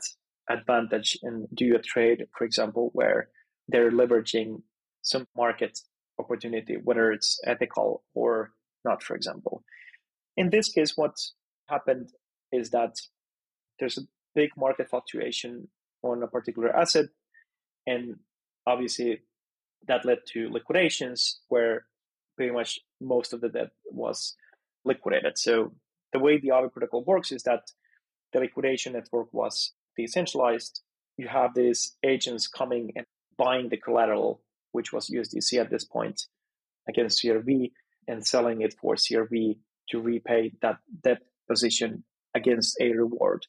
[0.50, 3.30] advantage and do a trade, for example, where
[3.67, 4.62] they're leveraging
[5.02, 5.80] some market
[6.20, 8.52] opportunity, whether it's ethical or
[8.86, 9.63] not, for example.
[10.41, 11.15] In this case, what
[11.67, 12.10] happened
[12.51, 12.95] is that
[13.77, 15.67] there's a big market fluctuation
[16.01, 17.06] on a particular asset,
[17.86, 18.15] and
[18.65, 19.21] obviously
[19.88, 21.86] that led to liquidations where
[22.36, 24.36] pretty much most of the debt was
[24.84, 25.38] liquidated.
[25.38, 25.73] So
[26.12, 27.62] the way the Aave protocol works is that
[28.34, 30.82] the liquidation network was decentralized.
[31.17, 33.06] You have these agents coming and
[33.38, 36.23] buying the collateral, which was USDC at this point,
[36.89, 37.73] against CRV
[38.08, 39.60] and selling it for CRV
[39.91, 43.45] to repay that debt position against a reward.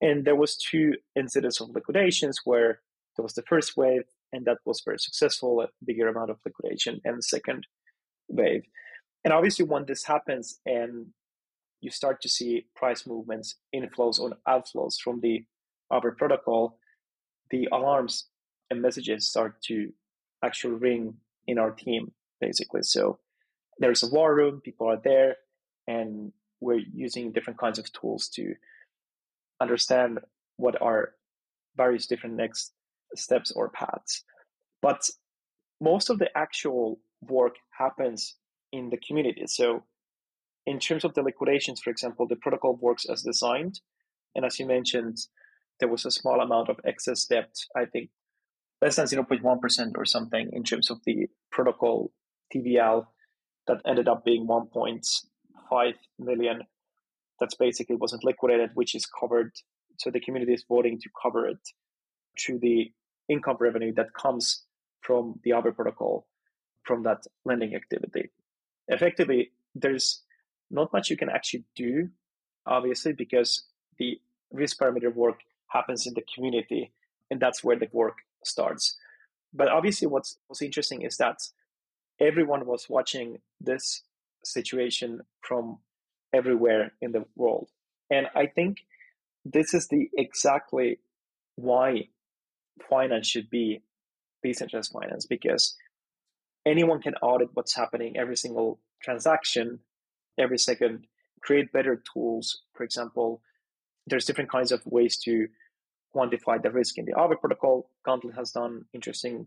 [0.00, 2.80] And there was two incidents of liquidations where
[3.16, 7.00] there was the first wave, and that was very successful, a bigger amount of liquidation,
[7.04, 7.66] and the second
[8.28, 8.62] wave.
[9.24, 11.06] And obviously, when this happens and
[11.80, 15.44] you start to see price movements, inflows or outflows from the
[15.92, 16.78] Aave protocol,
[17.50, 18.26] the alarms
[18.70, 19.92] and messages start to
[20.44, 21.14] actually ring
[21.46, 22.82] in our team, basically.
[22.82, 23.18] So
[23.78, 25.36] there's a war room, people are there,
[25.86, 28.54] and we're using different kinds of tools to
[29.60, 30.18] understand
[30.56, 31.14] what are
[31.76, 32.72] various different next
[33.14, 34.24] steps or paths.
[34.80, 35.08] But
[35.80, 38.36] most of the actual work happens
[38.72, 39.46] in the community.
[39.46, 39.84] So,
[40.66, 43.80] in terms of the liquidations, for example, the protocol works as designed.
[44.34, 45.18] And as you mentioned,
[45.78, 48.10] there was a small amount of excess debt, I think
[48.84, 52.12] less than 0.1% or something in terms of the protocol
[52.54, 53.06] TVL
[53.66, 54.46] that ended up being
[55.74, 56.62] 1.5 million.
[57.40, 59.52] That's basically wasn't liquidated, which is covered.
[59.98, 61.58] So the community is voting to cover it
[62.40, 62.92] through the
[63.28, 64.64] income revenue that comes
[65.00, 66.26] from the Aave protocol
[66.82, 68.30] from that lending activity.
[68.88, 70.22] Effectively, there's
[70.70, 72.08] not much you can actually do,
[72.66, 73.64] obviously, because
[73.98, 74.20] the
[74.52, 76.92] risk parameter work happens in the community,
[77.30, 78.96] and that's where the work starts.
[79.52, 81.38] But obviously, what's, what's interesting is that
[82.20, 84.02] everyone was watching this
[84.44, 85.78] situation from
[86.32, 87.68] everywhere in the world.
[88.10, 88.78] And I think
[89.44, 90.98] this is the exactly
[91.56, 92.08] why
[92.88, 93.82] finance should be
[94.42, 95.76] decentralized finance because
[96.66, 99.78] anyone can audit what's happening every single transaction
[100.38, 101.06] every second
[101.40, 103.40] create better tools for example
[104.06, 105.46] there's different kinds of ways to
[106.14, 107.90] quantify the risk in the Aave protocol.
[108.04, 109.46] Gauntlet has done interesting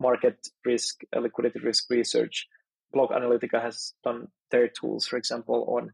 [0.00, 2.48] market risk, liquidity risk research.
[2.92, 5.92] Block Analytica has done their tools, for example, on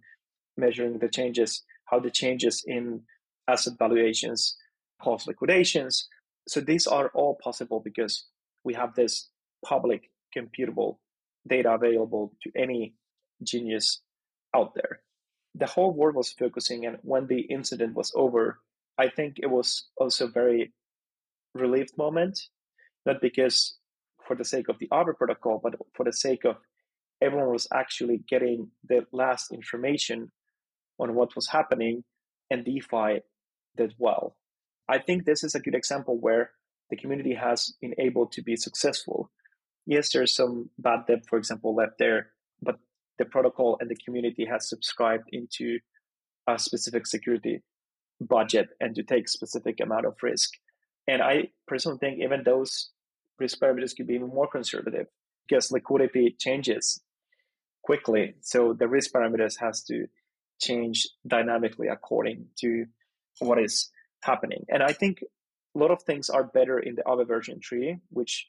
[0.56, 3.02] measuring the changes, how the changes in
[3.46, 4.56] asset valuations
[5.00, 6.08] cause liquidations.
[6.48, 8.26] So these are all possible because
[8.64, 9.28] we have this
[9.64, 10.98] public computable
[11.46, 12.94] data available to any
[13.42, 14.00] genius
[14.54, 15.00] out there.
[15.54, 18.60] The whole world was focusing, and when the incident was over,
[18.98, 20.72] I think it was also a very
[21.54, 22.40] relieved moment,
[23.06, 23.76] not because
[24.26, 26.56] for the sake of the Aave protocol, but for the sake of
[27.20, 30.30] everyone was actually getting the last information
[30.98, 32.04] on what was happening,
[32.50, 33.20] and DeFi
[33.76, 34.36] did well.
[34.88, 36.50] I think this is a good example where
[36.90, 39.30] the community has been able to be successful.
[39.86, 42.30] Yes, there's some bad debt, for example, left there,
[42.62, 42.78] but
[43.18, 45.78] the protocol and the community has subscribed into
[46.46, 47.62] a specific security
[48.20, 50.54] budget and to take specific amount of risk.
[51.06, 52.90] And I personally think even those
[53.38, 55.06] risk parameters could be even more conservative
[55.46, 57.00] because liquidity changes
[57.88, 58.34] quickly.
[58.40, 60.06] So the risk parameters has to
[60.60, 62.86] change dynamically according to
[63.38, 63.90] what is
[64.30, 64.62] happening.
[64.68, 65.14] And I think
[65.74, 68.48] a lot of things are better in the Aave version 3, which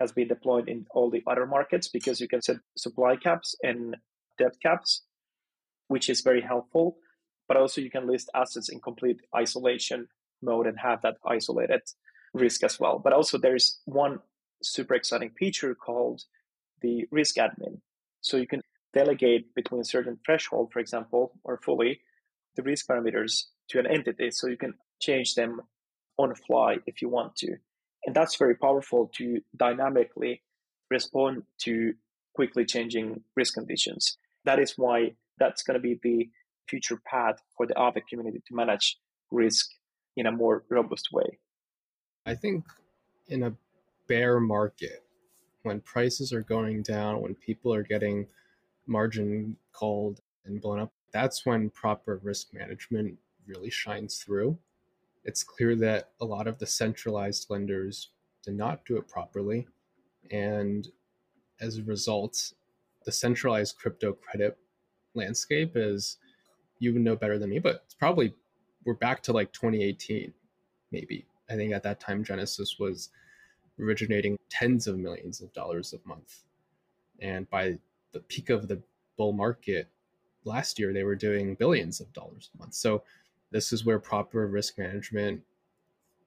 [0.00, 3.96] has been deployed in all the other markets because you can set supply caps and
[4.38, 5.02] debt caps,
[5.88, 6.96] which is very helpful
[7.46, 10.08] but also you can list assets in complete isolation
[10.42, 11.82] mode and have that isolated
[12.32, 12.98] risk as well.
[12.98, 14.20] But also there's one
[14.62, 16.22] super exciting feature called
[16.80, 17.80] the risk admin.
[18.20, 18.62] So you can
[18.94, 22.00] delegate between a certain threshold, for example, or fully
[22.56, 24.30] the risk parameters to an entity.
[24.30, 25.60] So you can change them
[26.16, 27.56] on the fly if you want to.
[28.06, 30.42] And that's very powerful to dynamically
[30.90, 31.94] respond to
[32.34, 34.18] quickly changing risk conditions.
[34.44, 36.30] That is why that's going to be the
[36.68, 38.98] future path for the Aave community to manage
[39.30, 39.70] risk
[40.16, 41.38] in a more robust way?
[42.26, 42.64] I think
[43.28, 43.54] in a
[44.06, 45.02] bear market,
[45.62, 48.26] when prices are going down, when people are getting
[48.86, 54.58] margin called and blown up, that's when proper risk management really shines through.
[55.24, 58.10] It's clear that a lot of the centralized lenders
[58.42, 59.66] did not do it properly.
[60.30, 60.88] And
[61.60, 62.52] as a result,
[63.04, 64.58] the centralized crypto credit
[65.14, 66.18] landscape is
[66.78, 68.34] you would know better than me, but it's probably
[68.84, 70.32] we're back to like 2018,
[70.90, 71.24] maybe.
[71.48, 73.10] I think at that time Genesis was
[73.80, 76.42] originating tens of millions of dollars a month.
[77.20, 77.78] And by
[78.14, 78.80] the peak of the
[79.18, 79.88] bull market
[80.44, 82.74] last year, they were doing billions of dollars a month.
[82.74, 83.02] So
[83.50, 85.42] this is where proper risk management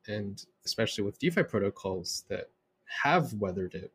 [0.07, 2.49] and especially with DeFi protocols that
[2.85, 3.91] have weathered it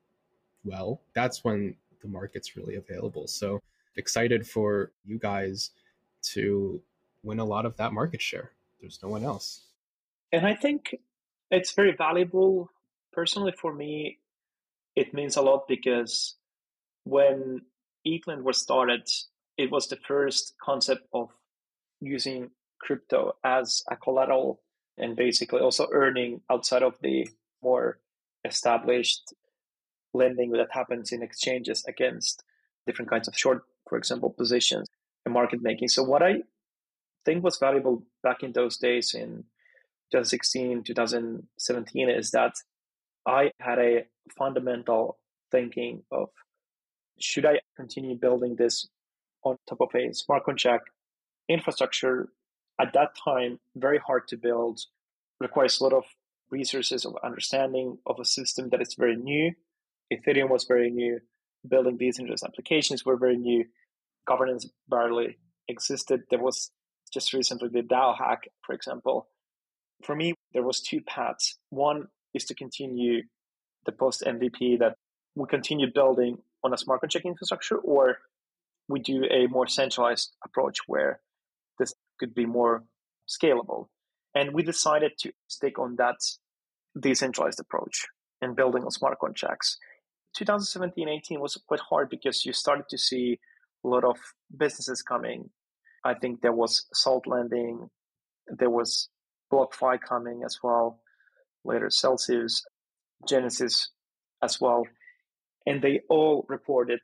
[0.65, 3.27] well, that's when the market's really available.
[3.27, 3.61] So
[3.97, 5.71] excited for you guys
[6.23, 6.81] to
[7.23, 8.53] win a lot of that market share.
[8.81, 9.65] There's no one else.
[10.33, 10.97] And I think
[11.51, 12.71] it's very valuable.
[13.13, 14.19] Personally, for me,
[14.97, 16.37] it means a lot because
[17.05, 17.63] when
[18.07, 19.09] ETHLend was started,
[19.57, 21.31] it was the first concept of
[22.01, 22.51] using
[22.81, 24.61] crypto as a collateral
[24.99, 27.29] and basically also earning outside of the
[27.63, 27.99] more
[28.45, 29.33] established
[30.13, 32.43] lending that happens in exchanges against
[32.87, 34.89] different kinds of short, for example, positions
[35.25, 35.89] and market making.
[35.89, 36.43] So what I
[37.25, 39.45] think was valuable back in those days in
[40.11, 42.55] 2016, 2017 is that
[43.27, 44.05] I had a
[44.37, 45.19] fundamental
[45.51, 46.29] thinking of
[47.19, 48.87] should I continue building this
[49.45, 50.91] on top of a smart contract
[51.49, 52.29] infrastructure
[52.81, 54.81] at that time very hard to build
[55.41, 56.05] requires a lot of
[56.51, 59.53] resources of understanding of a system that is very new
[60.13, 61.21] Ethereum was very new,
[61.69, 63.65] building these interest applications were very new,
[64.27, 65.39] governance barely
[65.69, 66.23] existed.
[66.31, 66.71] There was
[67.13, 69.29] just recently the DAO hack, for example.
[70.05, 71.59] For me, there was two paths.
[71.71, 73.23] One is to continue
[73.87, 74.97] the post MVP that
[75.35, 78.19] we continue building on a smart contract infrastructure, or
[78.89, 81.21] we do a more centralized approach where
[81.79, 82.85] this could be more
[83.29, 83.87] scalable.
[84.35, 86.17] And we decided to stick on that
[86.99, 88.07] decentralized approach
[88.41, 89.79] and building on smart contracts.
[90.37, 93.39] 2017 18 was quite hard because you started to see
[93.85, 94.17] a lot of
[94.57, 95.51] businesses coming.
[96.05, 97.91] I think there was Salt Lending,
[98.47, 99.09] there was
[99.53, 101.01] BlockFi coming as well,
[101.65, 102.65] later Celsius,
[103.29, 103.91] Genesis
[104.43, 104.85] as well.
[105.67, 107.01] And they all reported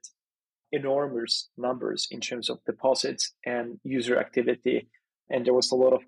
[0.72, 4.88] enormous numbers in terms of deposits and user activity.
[5.30, 6.02] And there was a lot of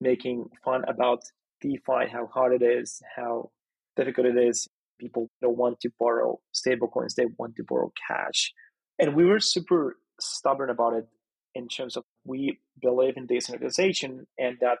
[0.00, 1.20] making fun about
[1.60, 3.50] DeFi, how hard it is, how
[3.96, 4.68] difficult it is.
[5.00, 8.52] People don't want to borrow stablecoins, they want to borrow cash.
[8.98, 11.06] And we were super stubborn about it
[11.54, 14.78] in terms of we believe in decentralization and that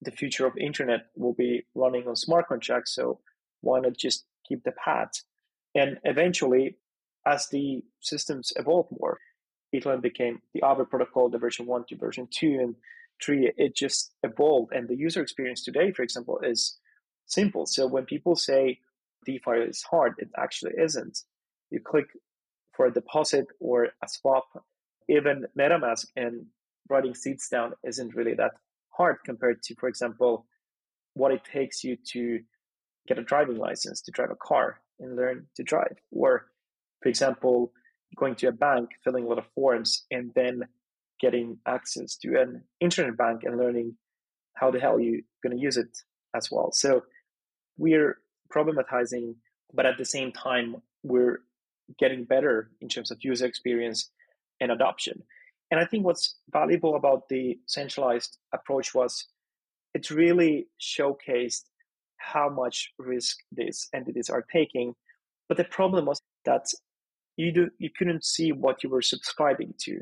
[0.00, 2.94] the future of internet will be running on smart contracts.
[2.94, 3.20] So
[3.60, 5.10] why not just keep the path?
[5.78, 6.76] And eventually,
[7.24, 9.18] as the systems evolved more,
[9.72, 12.74] Ethereum became the other protocol, the version one to version two, and
[13.22, 13.52] three.
[13.56, 16.78] It just evolved, and the user experience today, for example, is
[17.26, 17.64] simple.
[17.66, 18.80] So when people say
[19.24, 21.18] DeFi is hard, it actually isn't.
[21.70, 22.06] You click
[22.74, 24.46] for a deposit or a swap,
[25.08, 26.46] even MetaMask and
[26.88, 28.52] writing seeds down isn't really that
[28.88, 30.46] hard compared to, for example,
[31.14, 32.40] what it takes you to
[33.06, 35.96] get a driving license to drive a car and learn to drive.
[36.10, 36.46] Or,
[37.02, 37.72] for example,
[38.16, 40.62] going to a bank, filling a lot of forms, and then
[41.20, 43.96] getting access to an internet bank and learning
[44.54, 45.96] how the hell you're going to use it
[46.34, 46.70] as well.
[46.72, 47.04] So
[47.76, 48.18] we're
[48.54, 49.34] problematizing,
[49.72, 51.40] but at the same time, we're
[51.98, 54.10] getting better in terms of user experience
[54.60, 55.22] and adoption.
[55.70, 59.26] And I think what's valuable about the centralized approach was
[59.94, 61.64] it really showcased
[62.32, 64.94] how much risk these entities are taking.
[65.48, 66.66] But the problem was that
[67.36, 70.00] you do you couldn't see what you were subscribing to.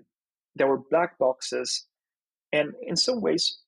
[0.56, 1.86] There were black boxes,
[2.52, 3.58] and in some ways,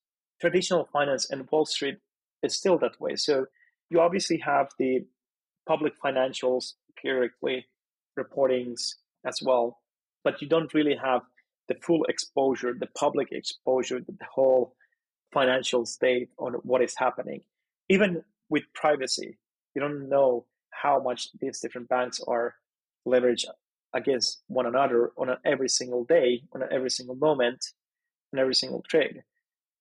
[0.41, 1.99] traditional finance and Wall Street
[2.43, 3.17] is still that way.
[3.17, 3.47] So
[3.91, 5.05] you obviously have the
[5.67, 7.67] public financials periodically
[8.19, 8.95] reportings
[9.27, 9.81] as well,
[10.25, 11.23] but you don't really have
[11.69, 14.75] the full exposure, the public exposure, the whole
[15.33, 17.43] financial state on what is happening.
[17.89, 19.39] Even with privacy,
[19.75, 22.55] you don't know how much these different banks are
[23.07, 23.47] leveraged
[23.95, 27.65] against one another on every single day, on every single moment,
[28.33, 29.23] on every single trade.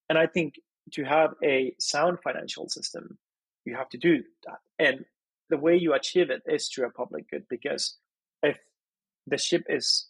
[0.09, 0.55] And I think
[0.93, 3.17] to have a sound financial system,
[3.65, 4.59] you have to do that.
[4.79, 5.05] And
[5.49, 7.97] the way you achieve it is through a public good because
[8.41, 8.57] if
[9.25, 10.07] the ship is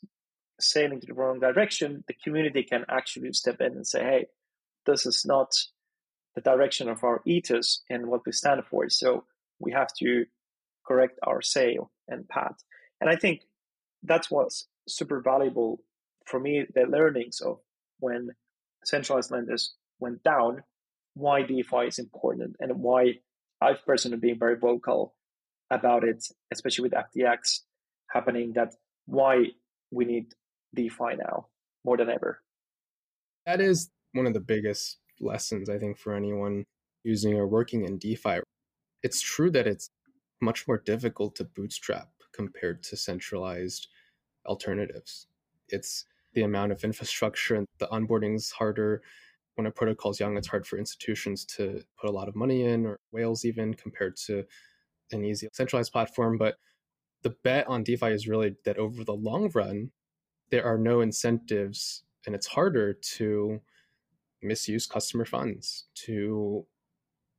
[0.59, 4.25] sailing to the wrong direction, the community can actually step in and say, hey,
[4.85, 5.53] this is not
[6.37, 8.87] the direction of our ethos and what we stand for.
[8.89, 9.23] So
[9.59, 10.25] we have to
[10.85, 12.57] correct our sail and path.
[13.01, 13.41] And I think
[14.03, 15.79] that's what's super valuable
[16.27, 17.57] for me, the learnings of
[17.99, 18.29] when
[18.85, 20.61] centralized lenders went down,
[21.15, 23.13] why DeFi is important and why
[23.59, 25.15] I've personally been very vocal
[25.71, 26.23] about it,
[26.53, 27.61] especially with FTX
[28.11, 28.75] happening, that
[29.07, 29.45] why
[29.89, 30.27] we need
[30.75, 31.47] DeFi now
[31.83, 32.43] more than ever.
[33.47, 36.65] That is one of the biggest lessons, I think, for anyone
[37.03, 38.39] using or working in DeFi.
[39.03, 39.89] It's true that it's
[40.41, 43.87] much more difficult to bootstrap compared to centralized
[44.45, 45.27] alternatives.
[45.69, 49.01] It's the amount of infrastructure and the onboarding is harder.
[49.55, 52.63] When a protocol is young, it's hard for institutions to put a lot of money
[52.63, 54.43] in, or whales even, compared to
[55.11, 56.37] an easy centralized platform.
[56.37, 56.57] But
[57.23, 59.91] the bet on DeFi is really that over the long run,
[60.51, 63.61] there are no incentives and it's harder to
[64.41, 66.65] misuse customer funds, to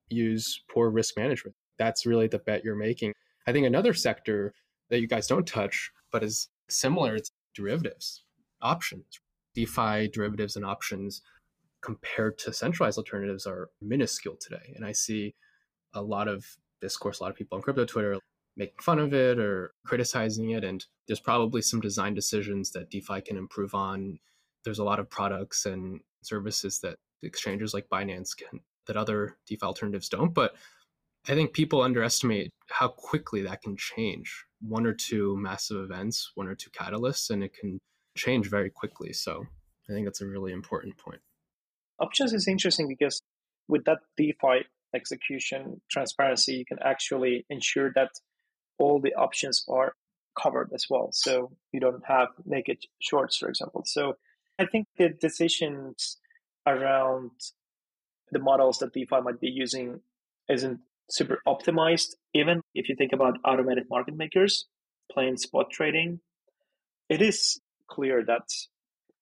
[0.09, 1.55] use poor risk management.
[1.79, 3.13] That's really the bet you're making.
[3.47, 4.53] I think another sector
[4.91, 8.25] that you guys don't touch, but is similar, it's derivatives,
[8.61, 9.21] options.
[9.55, 11.23] DeFi derivatives and options
[11.83, 14.73] compared to centralized alternatives are minuscule today.
[14.75, 15.35] And I see
[15.95, 16.45] a lot of
[16.81, 18.19] discourse, a lot of people on crypto Twitter
[18.57, 20.65] making fun of it or criticizing it.
[20.65, 24.19] And there's probably some design decisions that DeFi can improve on.
[24.69, 29.62] There's a lot of products and services that exchanges like Binance can that other DeFi
[29.62, 30.35] alternatives don't.
[30.35, 30.57] But
[31.27, 34.45] I think people underestimate how quickly that can change.
[34.61, 37.79] One or two massive events, one or two catalysts, and it can
[38.14, 39.14] change very quickly.
[39.14, 39.47] So
[39.89, 41.23] I think that's a really important point.
[41.99, 43.23] Options is interesting because
[43.69, 48.11] with that DeFi execution transparency, you can actually ensure that
[48.79, 49.95] all the options are
[50.39, 51.09] covered as well.
[51.12, 53.85] So you don't have naked shorts, for example.
[53.87, 54.16] So
[54.59, 56.17] I think the decisions
[56.67, 57.31] around
[58.33, 60.01] the models that DeFi might be using
[60.49, 60.81] isn't
[61.11, 62.15] super optimized.
[62.35, 64.67] Even if you think about automated market makers
[65.11, 66.21] playing spot trading,
[67.09, 68.43] it is clear that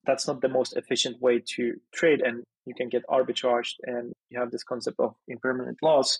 [0.04, 4.38] that's not the most efficient way to trade and you can get arbitraged and you
[4.40, 6.18] have this concept of impermanent loss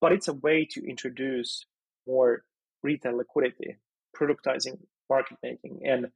[0.00, 1.64] but it's a way to introduce
[2.06, 2.42] more
[2.82, 3.76] retail liquidity
[4.18, 4.78] productizing
[5.08, 6.08] market making and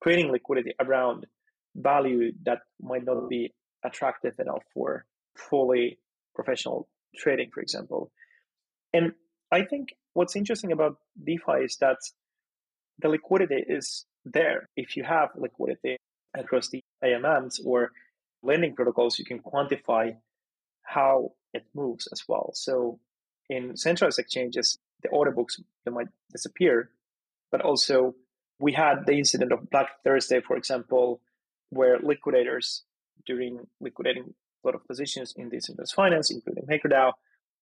[0.00, 1.26] creating liquidity around
[1.74, 3.52] value that might not be
[3.84, 5.04] attractive enough for
[5.36, 5.98] fully
[6.34, 8.10] professional trading for example
[8.92, 9.12] and
[9.52, 11.96] i think what's interesting about defi is that
[12.98, 15.96] the liquidity is there if you have liquidity
[16.34, 17.92] across the AMMs or
[18.42, 20.16] lending protocols, you can quantify
[20.82, 22.50] how it moves as well.
[22.54, 22.98] So
[23.48, 26.90] in centralized exchanges, the order books they might disappear,
[27.50, 28.14] but also
[28.58, 31.20] we had the incident of Black Thursday, for example,
[31.70, 32.82] where liquidators
[33.26, 37.12] during liquidating a lot of positions in decentralized finance, including MakerDAO,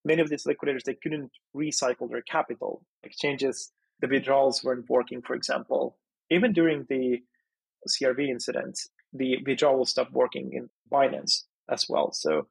[0.04, 2.82] many of these liquidators they couldn't recycle their capital.
[3.02, 5.96] Exchanges, the withdrawals weren't working, for example.
[6.30, 7.22] Even during the
[7.88, 8.78] CRV incident,
[9.12, 12.12] the withdrawal stopped working in Binance as well.
[12.12, 12.48] So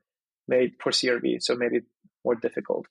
[0.47, 1.83] made for CRV, so made it
[2.23, 2.87] more difficult.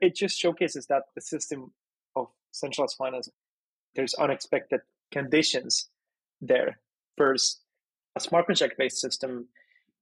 [0.00, 1.72] It just showcases that the system
[2.14, 3.28] of centralized finance,
[3.94, 5.88] there's unexpected conditions
[6.40, 6.78] there.
[7.16, 7.62] First,
[8.18, 9.48] a smart contract based system,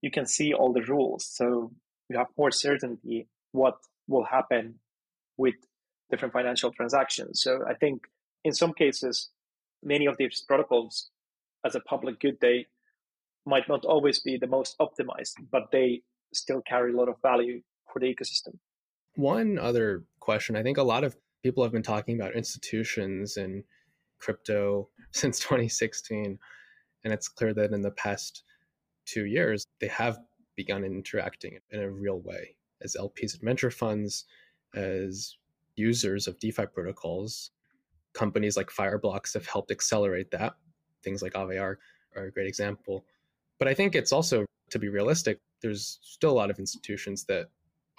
[0.03, 1.23] you can see all the rules.
[1.39, 1.73] So
[2.09, 3.77] you have more certainty what
[4.09, 4.81] will happen
[5.37, 5.55] with
[6.11, 7.43] different financial transactions.
[7.43, 8.03] So I think
[8.45, 9.31] in some cases,
[9.83, 11.11] many of these protocols
[11.65, 12.67] as a public good, they
[13.45, 16.03] might not always be the most optimized, but they
[16.33, 17.61] still carry a lot of value
[17.93, 18.55] for the ecosystem.
[19.15, 23.65] One other question I think a lot of people have been talking about institutions and
[24.19, 26.39] crypto since 2016.
[27.07, 28.43] And it's clear that in the past
[29.05, 30.19] two years, they have
[30.57, 34.25] begun interacting in a real way as LPs and venture funds,
[34.75, 35.37] as
[35.77, 37.53] users of DeFi protocols.
[38.13, 40.55] Companies like Fireblocks have helped accelerate that
[41.05, 41.79] things like are,
[42.17, 43.05] are a great example.
[43.61, 47.51] But I think it's also, to be realistic, there's still a lot of institutions that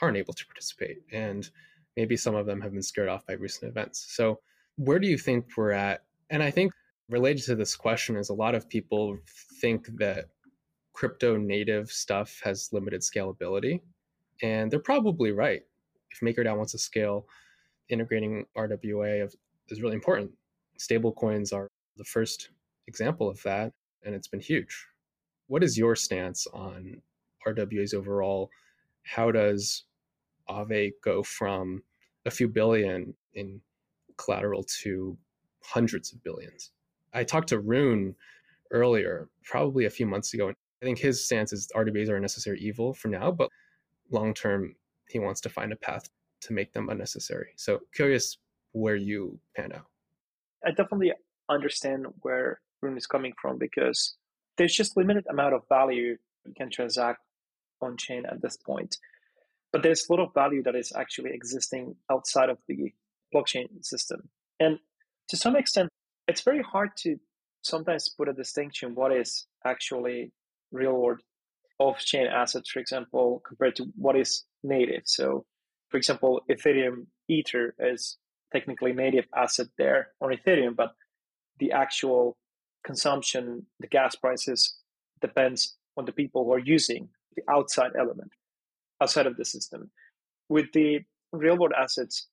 [0.02, 0.98] aren't able to participate.
[1.14, 1.50] And
[1.96, 4.06] maybe some of them have been scared off by recent events.
[4.10, 4.42] So,
[4.76, 6.04] where do you think we're at?
[6.30, 6.74] And I think
[7.10, 9.18] related to this question is a lot of people
[9.62, 10.26] think that
[10.94, 13.82] crypto native stuff has limited scalability.
[14.42, 15.62] And they're probably right.
[16.12, 17.28] If MakerDAO wants to scale,
[17.90, 19.30] integrating RWA
[19.70, 20.32] is really important.
[20.80, 22.50] Stablecoins are the first
[22.88, 24.88] example of that, and it's been huge.
[25.48, 27.02] What is your stance on
[27.48, 28.50] RWAs overall?
[29.04, 29.84] How does
[30.50, 31.84] Aave go from
[32.26, 33.62] a few billion in
[34.18, 35.18] collateral to
[35.64, 36.72] hundreds of billions?
[37.14, 38.16] I talked to Rune
[38.72, 40.50] earlier, probably a few months ago.
[40.50, 43.50] I think his stance is RDBs are a necessary evil for now, but
[44.12, 44.76] long term,
[45.10, 46.10] he wants to find a path
[46.42, 47.50] to make them unnecessary.
[47.56, 48.38] So curious
[48.74, 49.88] where you pan out.
[50.66, 51.14] I definitely
[51.50, 54.16] understand where Rune is coming from because
[54.58, 57.20] there's just limited amount of value you can transact
[57.82, 58.98] on chain at this point.
[59.72, 62.94] But there's a lot of value that is actually existing outside of the
[63.34, 64.30] blockchain system.
[64.60, 64.80] And
[65.30, 65.90] to some extent,
[66.28, 67.18] it's very hard to
[67.62, 70.32] sometimes put a distinction what is actually
[70.72, 71.20] real world
[71.80, 75.04] off chain assets, for example, compared to what is native.
[75.06, 75.46] So,
[75.90, 78.18] for example, Ethereum Ether is
[78.52, 80.92] technically native asset there on Ethereum, but
[81.60, 82.38] the actual
[82.84, 84.78] consumption, the gas prices
[85.22, 88.32] depends on the people who are using the outside element,
[89.02, 89.92] outside of the system.
[90.50, 91.02] With the
[91.32, 92.28] real world assets,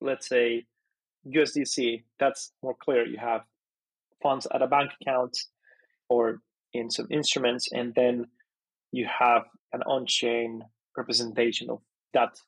[0.00, 0.66] let's say
[1.34, 3.06] USDC, that's more clear.
[3.06, 3.42] You have
[4.22, 5.36] funds at a bank account
[6.08, 6.40] or
[6.72, 8.26] in some instruments, and then
[8.92, 10.64] you have an on chain
[10.96, 11.80] representation of
[12.14, 12.38] that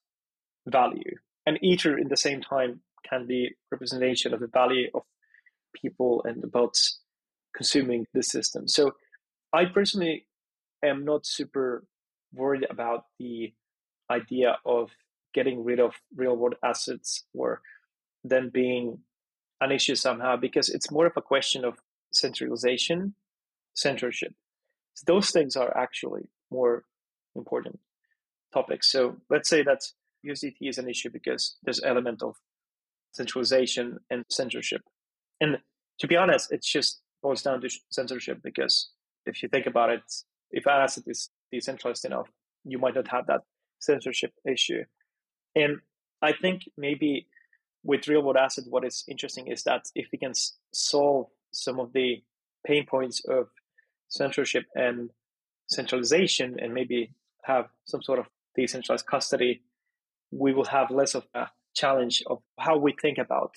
[0.66, 1.16] value.
[1.46, 5.02] And Ether, in the same time, can be representation of the value of
[5.74, 7.00] people and the bots
[7.54, 8.68] consuming the system.
[8.68, 8.92] So
[9.52, 10.26] I personally
[10.84, 11.84] am not super
[12.32, 13.52] worried about the
[14.10, 14.90] idea of
[15.34, 17.60] getting rid of real world assets or
[18.24, 18.98] then being
[19.60, 21.78] an issue somehow because it's more of a question of
[22.12, 23.14] centralization,
[23.74, 24.34] censorship.
[24.94, 26.84] So those things are actually more
[27.36, 27.78] important
[28.52, 28.90] topics.
[28.90, 29.80] So let's say that
[30.26, 32.36] USDT is an issue because there's element of
[33.12, 34.82] centralization and censorship.
[35.40, 35.58] And
[35.98, 38.90] to be honest, it just boils down to censorship because
[39.26, 40.02] if you think about it,
[40.50, 42.28] if an asset is decentralized enough,
[42.64, 43.42] you might not have that
[43.80, 44.84] censorship issue.
[45.54, 45.78] And
[46.22, 47.26] I think maybe
[47.82, 50.32] with real world assets, what is interesting is that if we can
[50.72, 52.22] solve some of the
[52.66, 53.48] pain points of
[54.08, 55.10] censorship and
[55.68, 57.14] centralization and maybe
[57.44, 58.26] have some sort of
[58.56, 59.62] decentralized custody,
[60.30, 63.54] we will have less of a challenge of how we think about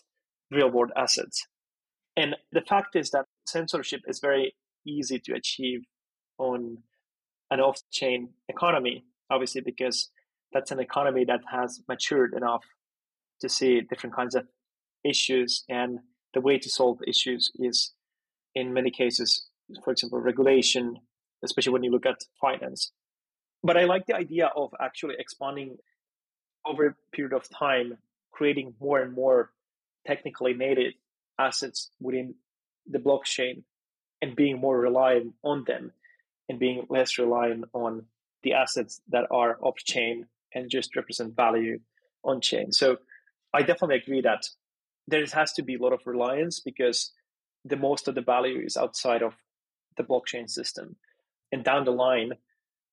[0.52, 1.46] real world assets.
[2.16, 4.56] And the fact is that censorship is very
[4.86, 5.82] easy to achieve
[6.38, 6.78] on
[7.50, 10.10] an off chain economy, obviously, because
[10.52, 12.64] that's an economy that has matured enough
[13.44, 14.48] to see different kinds of
[15.04, 15.64] issues.
[15.70, 16.00] And
[16.34, 17.94] the way to solve issues is,
[18.56, 19.48] in many cases,
[19.84, 20.98] for example, regulation,
[21.44, 22.92] especially when you look at finance.
[23.64, 25.78] But I like the idea of actually expanding
[26.66, 27.98] over a period of time,
[28.32, 29.52] creating more and more
[30.08, 30.94] technically native
[31.40, 32.36] assets within
[32.90, 33.64] the blockchain
[34.22, 35.92] and being more reliant on them
[36.50, 38.06] and being less reliant on
[38.44, 41.80] the assets that are off chain and just represent value
[42.24, 42.72] on chain.
[42.72, 42.98] So
[43.54, 44.44] I definitely agree that
[45.08, 47.12] there has to be a lot of reliance because
[47.66, 49.34] the most of the value is outside of
[49.98, 50.96] the blockchain system.
[51.52, 52.34] And down the line,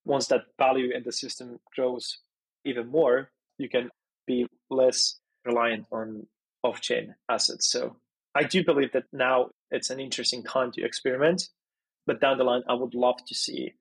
[0.05, 2.19] once that value in the system grows
[2.65, 3.91] even more, you can
[4.27, 6.27] be less reliant on
[6.63, 7.71] off chain assets.
[7.71, 7.97] So
[8.35, 11.49] I do believe that now it's an interesting time to experiment.
[12.07, 13.75] But down the line, I would love to see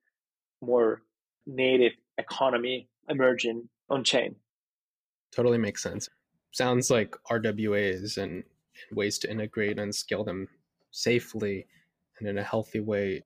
[0.62, 1.02] more
[1.46, 4.36] native economy emerging on chain.
[5.32, 6.08] Totally makes sense.
[6.52, 8.44] Sounds like RWAs and,
[8.92, 10.48] ways to integrate and scale them
[10.90, 11.66] safely
[12.18, 13.22] and in a healthy way.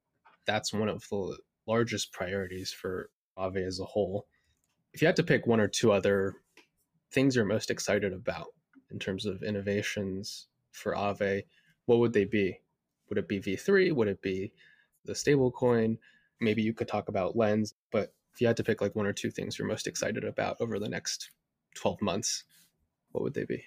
[0.46, 4.26] That's one of the largest priorities for Aave as a whole.
[4.92, 6.34] If you had to pick one or two other
[7.12, 8.48] things you're most excited about
[8.90, 11.44] in terms of innovations for Aave,
[11.86, 12.60] what would they be?
[13.08, 13.92] Would it be V3?
[13.92, 14.52] Would it be
[15.04, 15.98] the stablecoin?
[16.40, 19.12] Maybe you could talk about Lens, but if you had to pick like one or
[19.12, 21.30] two things you're most excited about over the next
[21.76, 22.44] 12 months,
[23.14, 23.64] what would they be?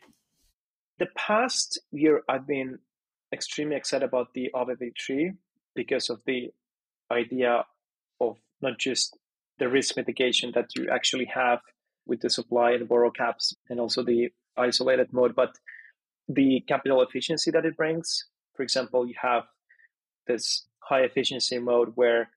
[1.00, 2.80] The past year, I've been
[3.34, 5.38] extremely excited about the Aave V3
[5.74, 6.52] because of the
[7.10, 7.64] idea
[8.20, 9.18] of not just
[9.58, 11.60] the risk mitigation that you actually have
[12.06, 15.58] with the supply and borrow caps and also the isolated mode, but
[16.28, 18.26] the capital efficiency that it brings.
[18.54, 19.44] For example, you have
[20.28, 22.30] this high efficiency mode where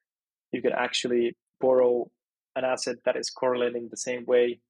[0.52, 2.08] you can actually borrow
[2.54, 4.61] an asset that is correlating the same way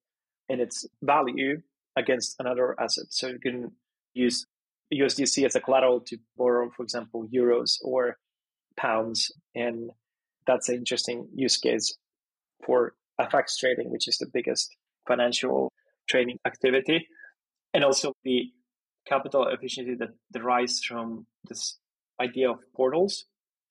[0.49, 1.61] in its value
[1.95, 3.05] against another asset.
[3.09, 3.71] So you can
[4.13, 4.45] use
[4.93, 8.17] USDC as a collateral to borrow, for example, euros or
[8.77, 9.31] pounds.
[9.55, 9.91] And
[10.45, 11.95] that's an interesting use case
[12.65, 14.75] for FX trading, which is the biggest
[15.07, 15.71] financial
[16.09, 17.07] trading activity.
[17.73, 18.51] And also the
[19.07, 21.77] capital efficiency that derives from this
[22.19, 23.25] idea of portals.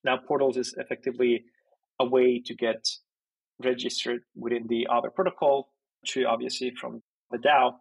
[0.04, 1.44] Now, portals is effectively
[2.00, 2.88] a way to get
[3.62, 5.68] registered within the other protocol,
[6.06, 7.74] true obviously from the DAO,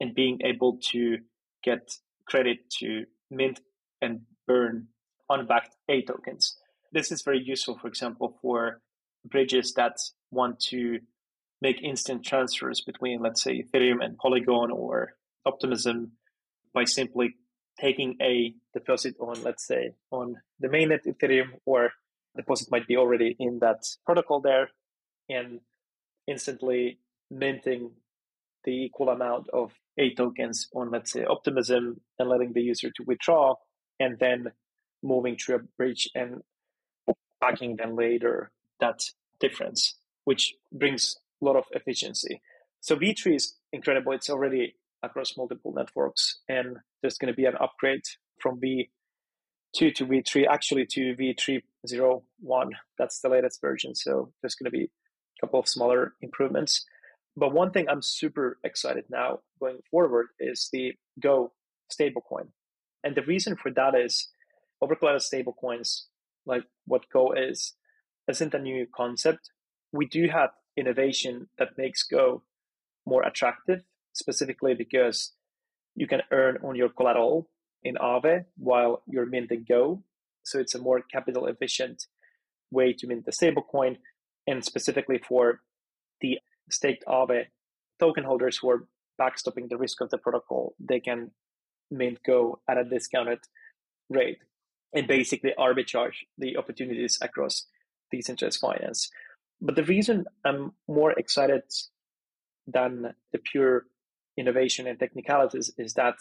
[0.00, 1.18] and being able to
[1.62, 1.90] get
[2.26, 3.60] credit to mint
[4.00, 4.88] and burn
[5.28, 6.56] unbacked A tokens.
[6.92, 8.80] This is very useful, for example, for
[9.24, 9.96] bridges that
[10.30, 11.00] want to
[11.60, 16.12] make instant transfers between, let's say, Ethereum and Polygon or Optimism
[16.72, 17.34] by simply
[17.80, 21.90] taking a deposit on, let's say, on the mainnet Ethereum, or
[22.36, 24.70] deposit might be already in that protocol there,
[25.28, 25.60] and
[26.26, 26.98] instantly
[27.30, 27.90] minting
[28.64, 33.02] the equal amount of A tokens on, let's say, Optimism and letting the user to
[33.04, 33.56] withdraw,
[33.98, 34.52] and then
[35.02, 36.42] moving through a bridge and
[37.40, 39.00] backing them later that
[39.40, 42.40] difference, which brings a lot of efficiency.
[42.80, 44.12] So V3 is incredible.
[44.12, 48.02] It's already across multiple networks, and there's going to be an upgrade
[48.40, 52.70] from V2 to V3, actually to V301.
[52.98, 53.94] That's the latest version.
[53.94, 56.84] So there's going to be a couple of smaller improvements.
[57.38, 61.52] But one thing I'm super excited now going forward is the GHO
[61.88, 62.48] stablecoin.
[63.04, 64.28] And the reason for that is
[64.82, 66.06] overcollateralized stablecoins,
[66.46, 67.74] like what GHO is,
[68.28, 69.52] isn't a new concept.
[69.92, 72.42] We do have innovation that makes GHO
[73.06, 73.82] more attractive,
[74.12, 75.32] specifically because
[75.94, 77.50] you can earn on your collateral
[77.84, 80.02] in Aave while you're minting GHO.
[80.42, 82.06] So it's a more capital efficient
[82.72, 83.98] way to mint the stablecoin.
[84.48, 85.60] And specifically for
[86.20, 86.40] the
[86.70, 87.46] staked Aave
[87.98, 88.86] token holders who are
[89.20, 91.32] backstopping the risk of the protocol, they can
[91.90, 93.40] mint GHO at a discounted
[94.08, 94.38] rate
[94.92, 97.66] and basically arbitrage the opportunities across
[98.10, 99.10] decentralized finance.
[99.60, 101.62] But the reason I'm more excited
[102.66, 103.86] than the pure
[104.36, 106.16] innovation and technicalities is that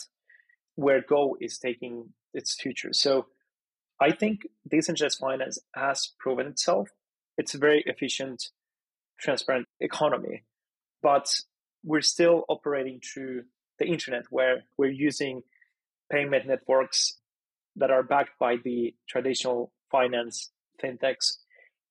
[0.76, 2.94] where GHO is taking its future.
[2.94, 3.28] So
[4.00, 6.90] I think decentralized finance has proven itself.
[7.38, 8.50] It's very efficient,
[9.20, 10.44] transparent economy,
[11.02, 11.28] but
[11.84, 13.44] we're still operating through
[13.80, 15.44] the internet where we're using
[16.12, 17.18] payment networks
[17.76, 20.52] that are backed by the traditional finance
[20.84, 21.38] fintechs.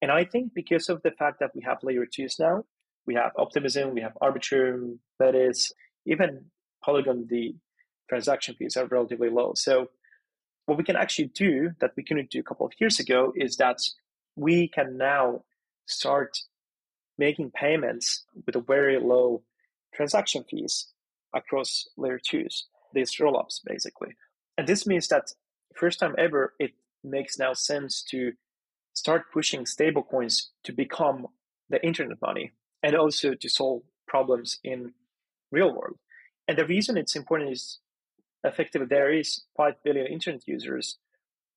[0.02, 2.64] And I think because of the fact that we have layer twos now,
[3.06, 5.72] we have Optimism, we have Arbitrum, that is,
[6.06, 6.46] even
[6.84, 7.54] Polygon, the
[8.08, 9.52] transaction fees are relatively low.
[9.54, 9.88] So
[10.66, 13.56] what we can actually do that we couldn't do a couple of years ago is
[13.56, 13.78] that
[14.34, 15.42] we can now
[15.86, 16.38] start
[17.18, 19.42] payments with very low
[19.94, 20.88] transaction fees
[21.34, 24.14] across layer twos, these rollups basically.
[24.58, 25.32] And this means that
[25.74, 26.72] first time ever, it
[27.04, 28.32] makes now sense to
[28.94, 31.26] start pushing stablecoins to become
[31.68, 32.52] the internet money
[32.82, 34.92] and also to solve problems in
[35.50, 35.98] real world.
[36.48, 37.80] And the reason it's important is
[38.44, 40.98] effectively there is 5 billion internet users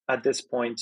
[0.09, 0.81] at this point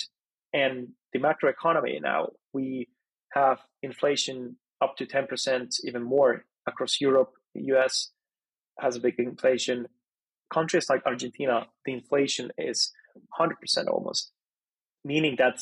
[0.53, 2.87] and the macro economy now we
[3.33, 8.11] have inflation up to 10% even more across europe the us
[8.79, 9.87] has a big inflation.
[10.53, 12.91] Countries like argentina the inflation is
[13.39, 14.31] 100% almost
[15.03, 15.59] meaning that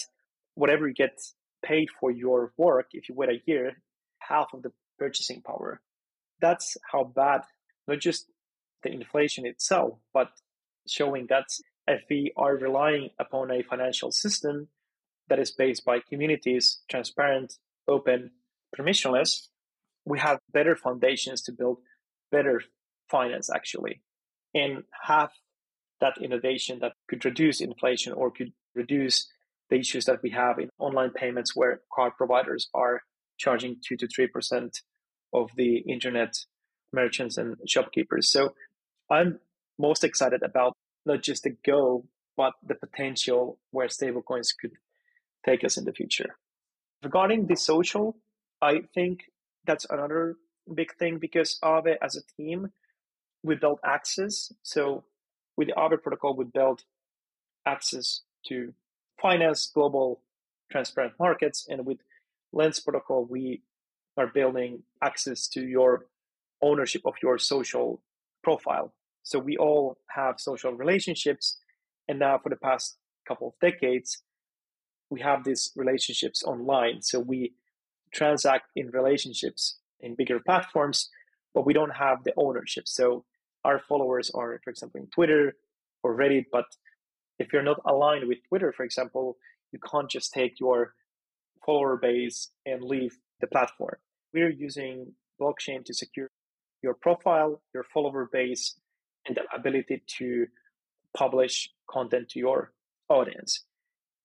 [0.56, 1.20] whatever you get
[1.64, 3.78] paid for your work if you wait a year
[4.20, 5.82] half of the purchasing power.
[6.42, 7.42] That's how bad
[7.88, 8.26] not just
[8.84, 10.30] the inflation itself, but
[10.88, 11.48] showing that
[11.88, 14.68] if we are relying upon a financial system
[15.30, 17.54] that is based by communities, transparent,
[17.88, 18.32] open,
[18.78, 19.48] permissionless,
[20.06, 21.78] we have better foundations to build
[22.32, 22.62] better
[23.10, 24.02] finance actually
[24.54, 25.30] and have
[26.02, 29.28] that innovation that could reduce inflation or could reduce
[29.70, 33.02] the issues that we have in online payments where card providers are
[33.38, 34.70] charging 2 to 3%
[35.34, 36.34] of the internet
[36.94, 38.30] merchants and shopkeepers.
[38.30, 38.54] So
[39.10, 39.40] I'm
[39.78, 40.74] most excited about
[41.06, 42.06] not just the GHO,
[42.38, 44.72] but the potential where stablecoins could
[45.46, 46.38] take us in the future.
[47.04, 48.18] Regarding the social,
[48.66, 49.26] I think
[49.68, 50.38] that's another
[50.74, 52.72] big thing because Aave as a team,
[53.44, 54.52] we built access.
[54.64, 55.04] So
[55.56, 56.84] with the Aave protocol, we built
[57.68, 58.74] access to
[59.22, 60.22] finance global
[60.72, 61.68] transparent markets.
[61.70, 62.00] And with
[62.52, 63.62] Lens protocol, we
[64.18, 66.08] are building access to your
[66.64, 68.02] ownership of your social
[68.44, 68.94] profile.
[69.22, 71.58] So we all have social relationships.
[72.08, 72.98] And now, for the past
[73.28, 74.24] couple of decades,
[75.12, 77.04] we have these relationships online.
[77.04, 77.54] So we
[78.16, 81.10] transact in relationships in bigger platforms,
[81.54, 82.88] but we don't have the ownership.
[82.88, 83.26] So
[83.64, 85.56] our followers are, for example, in Twitter
[86.04, 86.46] or Reddit.
[86.52, 86.66] But
[87.40, 89.38] if you're not aligned with Twitter, for example,
[89.72, 90.94] you can't just take your
[91.66, 93.98] follower base and leave the platform.
[94.34, 96.30] We're using blockchain to secure
[96.82, 98.76] your profile, your follower base,
[99.26, 100.48] and the ability to
[101.18, 102.72] publish content to your
[103.10, 103.64] audience.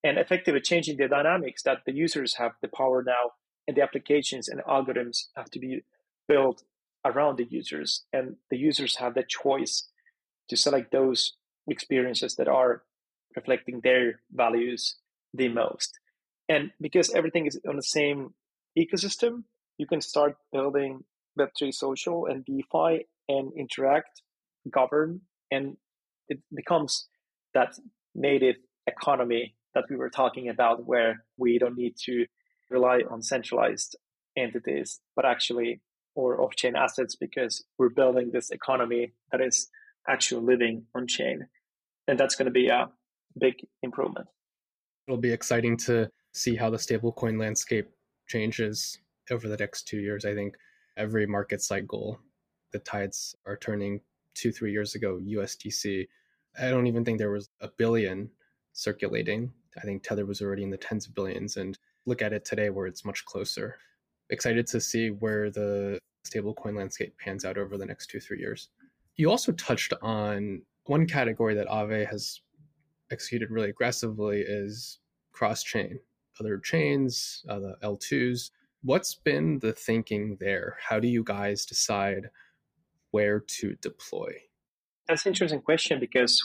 [0.04, 3.32] And effectively changing the dynamics that the users have the power now,
[3.66, 5.82] and the applications and algorithms have to be
[6.28, 6.62] built
[7.04, 8.04] around the users.
[8.12, 9.88] And the users have the choice
[10.48, 11.34] to select those
[11.68, 12.82] experiences that are
[13.36, 14.96] reflecting their values
[15.32, 15.98] the most.
[16.48, 18.34] And because everything is on the same
[18.76, 19.44] ecosystem,
[19.78, 21.04] you can start building
[21.38, 24.22] Web3 social and DeFi and interact,
[24.68, 25.76] govern, and
[26.28, 27.06] it becomes
[27.54, 27.78] that
[28.14, 28.56] native
[28.86, 32.26] economy that we were talking about where we don't need to
[32.70, 33.96] rely on centralized
[34.36, 35.80] entities, but actually
[36.14, 39.68] or off-chain assets because we're building this economy that is
[40.08, 41.46] actually living on chain.
[42.08, 42.90] And that's going to be a
[43.38, 44.26] big improvement.
[45.06, 47.88] It'll be exciting to see how the stablecoin landscape
[48.28, 48.98] changes
[49.30, 50.24] over the next two years.
[50.24, 50.56] I think
[50.96, 52.18] every market cycle,
[52.72, 54.00] the tides are turning
[54.34, 56.06] two, three years ago, USDC.
[56.60, 58.30] I don't even think there was a billion
[58.72, 59.52] circulating.
[59.76, 61.56] I think Tether was already in the tens of billions.
[61.56, 63.78] And look at it today where it's much closer.
[64.30, 68.68] Excited to see where the stablecoin landscape pans out over the next two, three years.
[69.16, 72.40] You also touched on one category that Aave has
[73.10, 74.98] executed really aggressively is
[75.32, 75.98] cross chain,
[76.38, 78.50] other chains, uh, the L2s.
[78.82, 80.78] What's been the thinking there?
[80.82, 82.30] How do you guys decide
[83.10, 84.32] where to deploy?
[85.06, 86.40] That's an interesting question because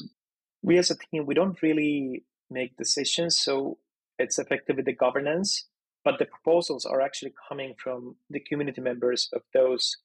[0.61, 3.37] we as a team, we don't really make decisions.
[3.37, 3.77] So
[4.17, 5.67] it's effectively the governance,
[6.03, 9.97] but the proposals are actually coming from the community members of those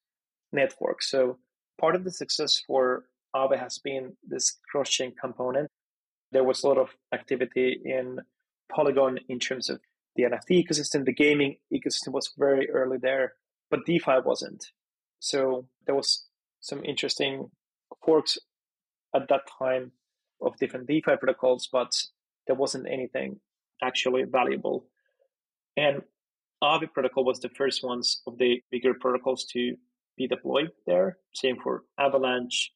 [0.53, 1.11] networks.
[1.11, 1.39] So
[1.81, 3.05] part of the success for
[3.35, 5.69] Aave has been this cross-chain component.
[6.33, 8.21] There was a lot of activity in
[8.71, 9.81] Polygon in terms of
[10.17, 13.35] the NFT ecosystem, the gaming ecosystem was very early there,
[13.71, 14.67] but DeFi wasn't.
[15.21, 16.27] So there was
[16.61, 17.51] some interesting
[18.05, 18.39] forks
[19.15, 19.93] at that time
[20.43, 21.93] of different DeFi protocols, but
[22.47, 23.41] there wasn't anything
[23.83, 24.87] actually valuable.
[25.76, 26.03] And
[26.62, 29.76] Aave protocol was the first ones of the bigger protocols to
[30.16, 31.18] be deployed there.
[31.35, 32.72] Same for Avalanche,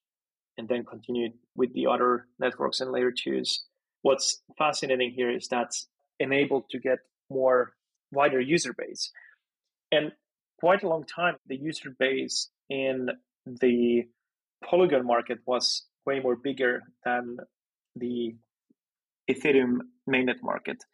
[0.56, 3.64] and then continued with the other networks and layer twos.
[4.02, 5.88] What's fascinating here is that's
[6.20, 6.98] enabled to get
[7.30, 7.72] more
[8.12, 9.10] wider user base.
[9.90, 10.12] And
[10.60, 13.10] quite a long time, the user base in
[13.46, 14.04] the
[14.64, 17.38] Polygon market was way more bigger than
[17.96, 18.36] the
[19.30, 20.84] Ethereum mainnet market,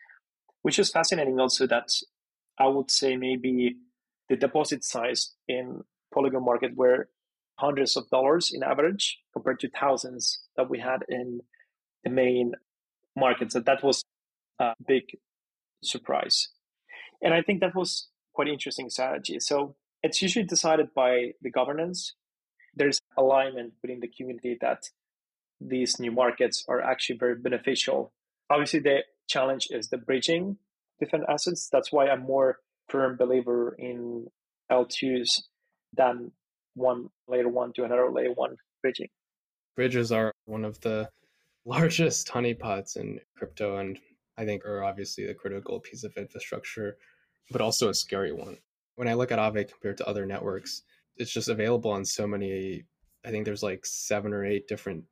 [0.62, 1.88] which is fascinating also that
[2.58, 3.76] I would say maybe
[4.28, 7.08] the deposit size in Polygon market were
[7.58, 11.40] hundreds of dollars in average compared to thousands that we had in
[12.04, 12.52] the main
[13.16, 13.52] market.
[13.52, 14.02] So that was
[14.58, 15.04] a big
[15.82, 16.48] surprise.
[17.22, 19.38] And I think that was quite interesting strategy.
[19.40, 22.14] So it's usually decided by the governance.
[22.74, 24.84] There's alignment within the community that
[25.60, 28.12] these new markets are actually very beneficial.
[28.50, 30.58] Obviously, the challenge is the bridging
[30.98, 31.68] different assets.
[31.70, 34.26] That's why I'm more firm believer in
[34.70, 35.28] L2s
[35.96, 36.32] than
[36.74, 39.08] one layer one to another layer one bridging.
[39.76, 41.08] Bridges are one of the
[41.64, 43.98] largest honeypots in crypto and
[44.36, 46.96] I think are obviously a critical piece of infrastructure,
[47.50, 48.58] but also a scary one.
[48.96, 50.82] When I look at Aave compared to other networks,
[51.16, 52.84] it's just available on so many
[53.24, 55.04] I think there's like seven or eight different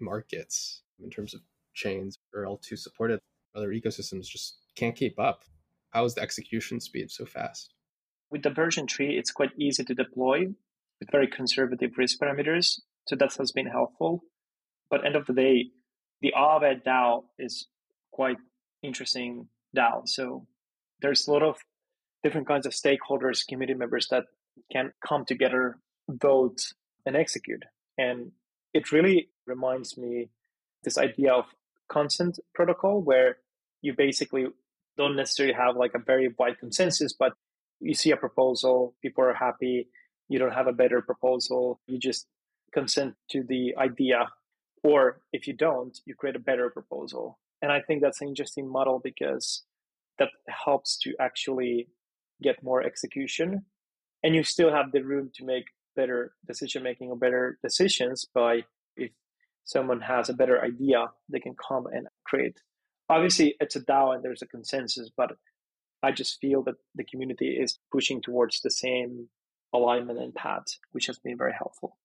[0.00, 1.40] markets in terms of
[1.74, 3.20] chains or L2 supported.
[3.54, 5.44] Other ecosystems just can't keep up.
[5.90, 7.74] How is the execution speed so fast?
[8.30, 10.46] With the version tree, it's quite easy to deploy
[11.00, 12.80] with very conservative risk parameters.
[13.08, 14.22] So that has been helpful.
[14.88, 15.70] But end of the day,
[16.20, 17.66] the Aave DAO is
[18.12, 18.36] quite
[18.82, 20.02] interesting DAO.
[20.06, 20.46] So
[21.00, 21.56] there's a lot of
[22.22, 24.24] different kinds of stakeholders, community members that
[24.70, 26.60] can come together, vote,
[27.06, 27.64] and execute.
[27.98, 28.32] And
[28.74, 30.28] it really reminds me
[30.84, 31.46] this idea of
[31.90, 33.38] consent protocol where
[33.82, 34.46] you basically
[34.96, 37.32] don't necessarily have like a very wide consensus, but
[37.80, 39.88] you see a proposal, people are happy,
[40.28, 42.26] you don't have a better proposal, you just
[42.72, 44.28] consent to the idea.
[44.82, 47.38] Or if you don't, you create a better proposal.
[47.62, 49.64] And I think that's an interesting model because
[50.18, 51.88] that helps to actually
[52.42, 53.64] get more execution.
[54.22, 55.64] And you still have the room to make
[55.96, 58.64] better decision making or better decisions by
[59.64, 62.56] someone has a better idea, they can come and create.
[63.08, 65.32] Obviously, it's a DAO and there's a consensus, but
[66.02, 69.28] I just feel that the community is pushing towards the same
[69.72, 71.96] alignment and path, which has been very helpful.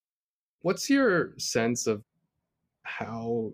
[0.62, 2.04] What's your sense of
[2.84, 3.54] how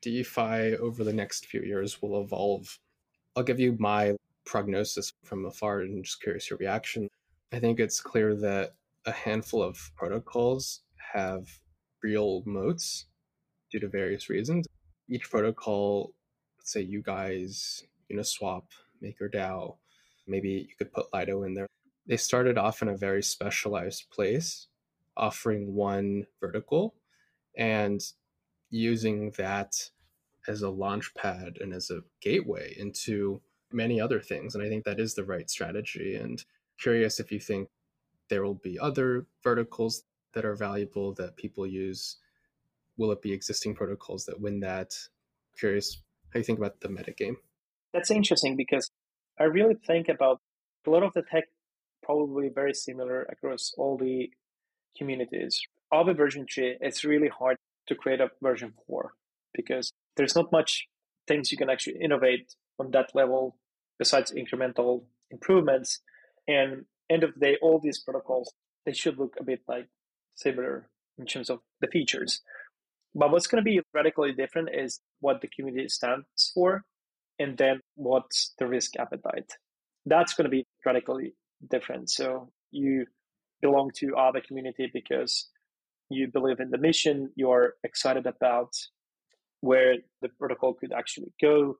[0.00, 2.78] DeFi over the next few years will evolve?
[3.36, 7.08] I'll give you my prognosis from afar and just curious your reaction.
[7.52, 8.74] I think it's clear that
[9.06, 10.82] a handful of protocols
[11.12, 11.46] have
[12.02, 13.06] real moats
[13.72, 14.66] due to various reasons.
[15.08, 16.12] Each protocol,
[16.58, 18.64] let's say you guys, Uniswap,
[19.02, 19.76] MakerDAO,
[20.28, 21.66] maybe you could put Lido in there.
[22.06, 24.68] They started off in a very specialized place,
[25.16, 26.94] offering one vertical
[27.56, 28.00] and
[28.70, 29.74] using that
[30.48, 33.40] as a launch pad and as a gateway into
[33.72, 34.54] many other things.
[34.54, 36.16] And I think that is the right strategy.
[36.16, 36.44] And
[36.80, 37.68] curious if you think
[38.28, 40.04] there will be other verticals
[40.34, 42.16] that are valuable that people use.
[42.96, 44.94] Will it be existing protocols that win that?
[45.58, 47.36] Curious how you think about the metagame.
[47.92, 48.90] That's interesting because
[49.38, 50.40] I really think about
[50.86, 51.44] a lot of the tech
[52.02, 54.30] probably very similar across all the
[54.96, 55.60] communities.
[55.90, 59.12] Of a version 3, it's really hard to create a version 4
[59.54, 60.88] because there's not much
[61.28, 63.56] things you can actually innovate on that level
[63.98, 66.00] besides incremental improvements.
[66.48, 68.52] And end of the day, all these protocols,
[68.84, 69.88] they should look a bit like
[70.34, 70.88] similar
[71.18, 72.40] in terms of the features.
[73.14, 76.84] But what's going to be radically different is what the community stands for
[77.38, 79.52] and then what's the risk appetite.
[80.06, 81.34] That's going to be radically
[81.70, 82.10] different.
[82.10, 83.06] So you
[83.60, 85.48] belong to Aave community because
[86.08, 88.72] you believe in the mission, you're excited about
[89.60, 91.76] where the protocol could actually go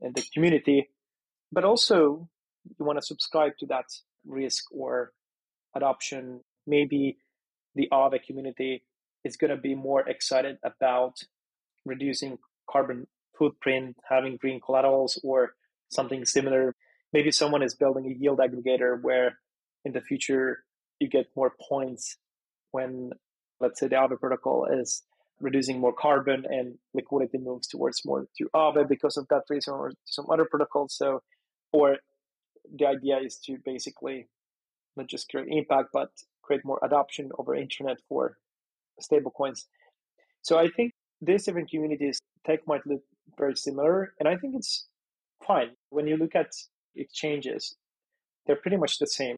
[0.00, 0.90] in the community,
[1.50, 2.28] but also
[2.64, 3.86] you want to subscribe to that
[4.26, 5.12] risk or
[5.74, 6.40] adoption.
[6.66, 7.16] Maybe
[7.74, 8.84] the Aave community
[9.24, 11.14] is going to be more excited about
[11.84, 12.38] reducing
[12.70, 13.06] carbon
[13.38, 15.54] footprint, having green collaterals, or
[15.90, 16.74] something similar.
[17.12, 19.38] Maybe someone is building a yield aggregator where
[19.84, 20.64] in the future
[21.00, 22.16] you get more points
[22.70, 23.10] when,
[23.60, 25.02] let's say, the Aave protocol is
[25.40, 29.92] reducing more carbon and liquidity moves towards more to Aave because of that reason or
[30.04, 30.94] some other protocols.
[30.96, 31.22] So,
[31.72, 31.96] or
[32.72, 34.28] the idea is to basically
[34.96, 36.10] not just create impact, but
[36.42, 38.38] create more adoption over internet for
[39.00, 39.66] stablecoins.
[40.42, 43.02] So I think these different communities tech might look
[43.38, 44.88] very similar, and I think it's
[45.46, 45.70] fine.
[45.90, 46.50] When you look at
[46.96, 47.76] exchanges,
[48.46, 49.36] they're pretty much the same.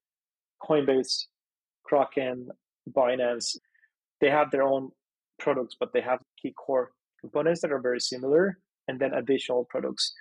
[0.63, 1.27] Coinbase,
[1.85, 2.49] Kraken,
[2.91, 3.57] Binance,
[4.21, 4.91] they have their own
[5.39, 6.91] products, but they have key core
[7.21, 10.13] components that are very similar, and then additional products.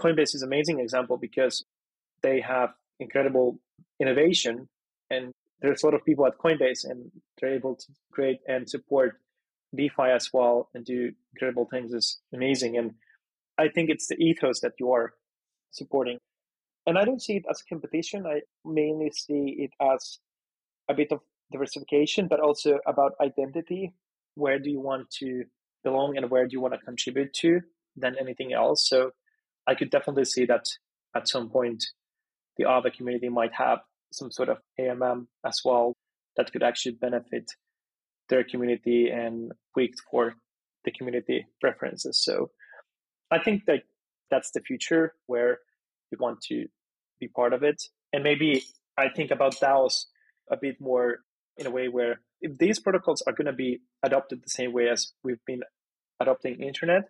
[0.00, 1.64] Coinbase is an amazing example because
[2.22, 3.58] they have incredible
[4.00, 4.68] innovation,
[5.10, 9.20] and there's a lot of people at Coinbase, and they're able to create and support
[9.74, 11.92] DeFi as well and do incredible things.
[11.92, 12.92] is amazing, and
[13.58, 15.14] I think it's the ethos that you are
[15.70, 16.18] supporting.
[16.86, 18.26] And I don't see it as competition.
[18.26, 20.18] I mainly see it as
[20.88, 23.94] a bit of diversification, but also about identity.
[24.34, 25.44] Where do you want to
[25.82, 27.60] belong and where do you want to contribute to
[27.96, 28.88] than anything else?
[28.88, 29.12] So
[29.66, 30.66] I could definitely see that
[31.14, 31.84] at some point
[32.56, 33.80] the Aave community might have
[34.12, 35.94] some sort of AMM as well
[36.36, 37.44] that could actually benefit
[38.28, 40.34] their community and tweaked for
[40.84, 42.22] the community preferences.
[42.22, 42.50] So
[43.30, 43.82] I think that
[44.30, 45.58] that's the future where
[46.10, 46.66] we want to
[47.20, 47.82] be part of it.
[48.12, 48.62] And maybe
[48.96, 50.06] I think about DAOs
[50.50, 51.18] a bit more
[51.56, 54.88] in a way where if these protocols are going to be adopted the same way
[54.88, 55.62] as we've been
[56.20, 57.04] adopting internet,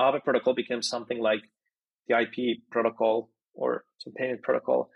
[0.00, 1.40] Aave protocol becomes something like
[2.08, 4.90] the IP protocol or some payment protocol.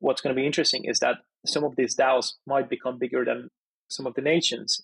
[0.00, 3.50] What's going to be interesting is that some of these DAOs might become bigger than
[3.88, 4.80] some of the nations.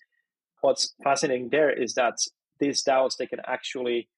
[0.61, 2.17] What's fascinating there is that
[2.59, 4.09] these DAOs they can actually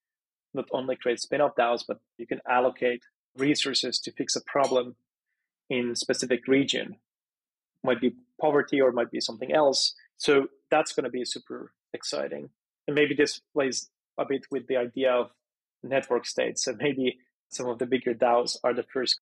[0.54, 3.04] not only create spin-off DAOs, but you can allocate
[3.38, 4.96] resources to fix a problem
[5.70, 6.98] in specific region.
[7.84, 9.94] Might be poverty or might be something else.
[10.18, 12.50] So that's going to be super exciting.
[12.88, 15.32] And maybe this plays a bit with the idea of
[15.84, 16.66] network states.
[16.66, 17.20] So maybe
[17.50, 19.20] some of the bigger DAOs are the first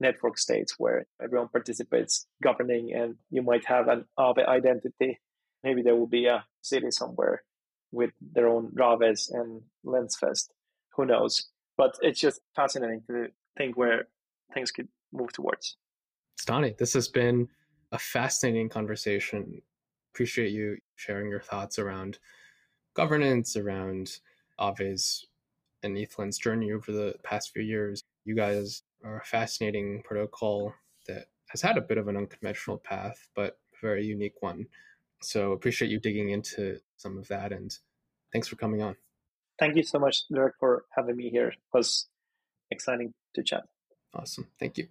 [0.00, 5.20] network states where everyone participates governing and you might have an Aave identity.
[5.62, 7.42] Maybe there will be a city somewhere
[7.92, 10.48] with their own Raves and Lensfest.
[10.96, 11.48] Who knows?
[11.76, 14.08] But it's just fascinating to think where
[14.54, 15.76] things could move towards.
[16.40, 17.48] Stani, this has been
[17.92, 19.60] a fascinating conversation.
[20.14, 22.18] Appreciate you sharing your thoughts around
[22.94, 24.18] governance, around
[24.58, 25.26] Aave's
[25.82, 28.02] and ETHLend's journey over the past few years.
[28.24, 30.74] You guys are a fascinating protocol
[31.06, 34.66] that has had a bit of an unconventional path, but a very unique one.
[35.22, 37.76] So appreciate you digging into some of that and
[38.32, 38.96] thanks for coming on.
[39.58, 41.48] Thank you so much, Derek, for having me here.
[41.48, 42.08] It was
[42.70, 43.64] exciting to chat.
[44.14, 44.48] Awesome.
[44.58, 44.88] Thank you.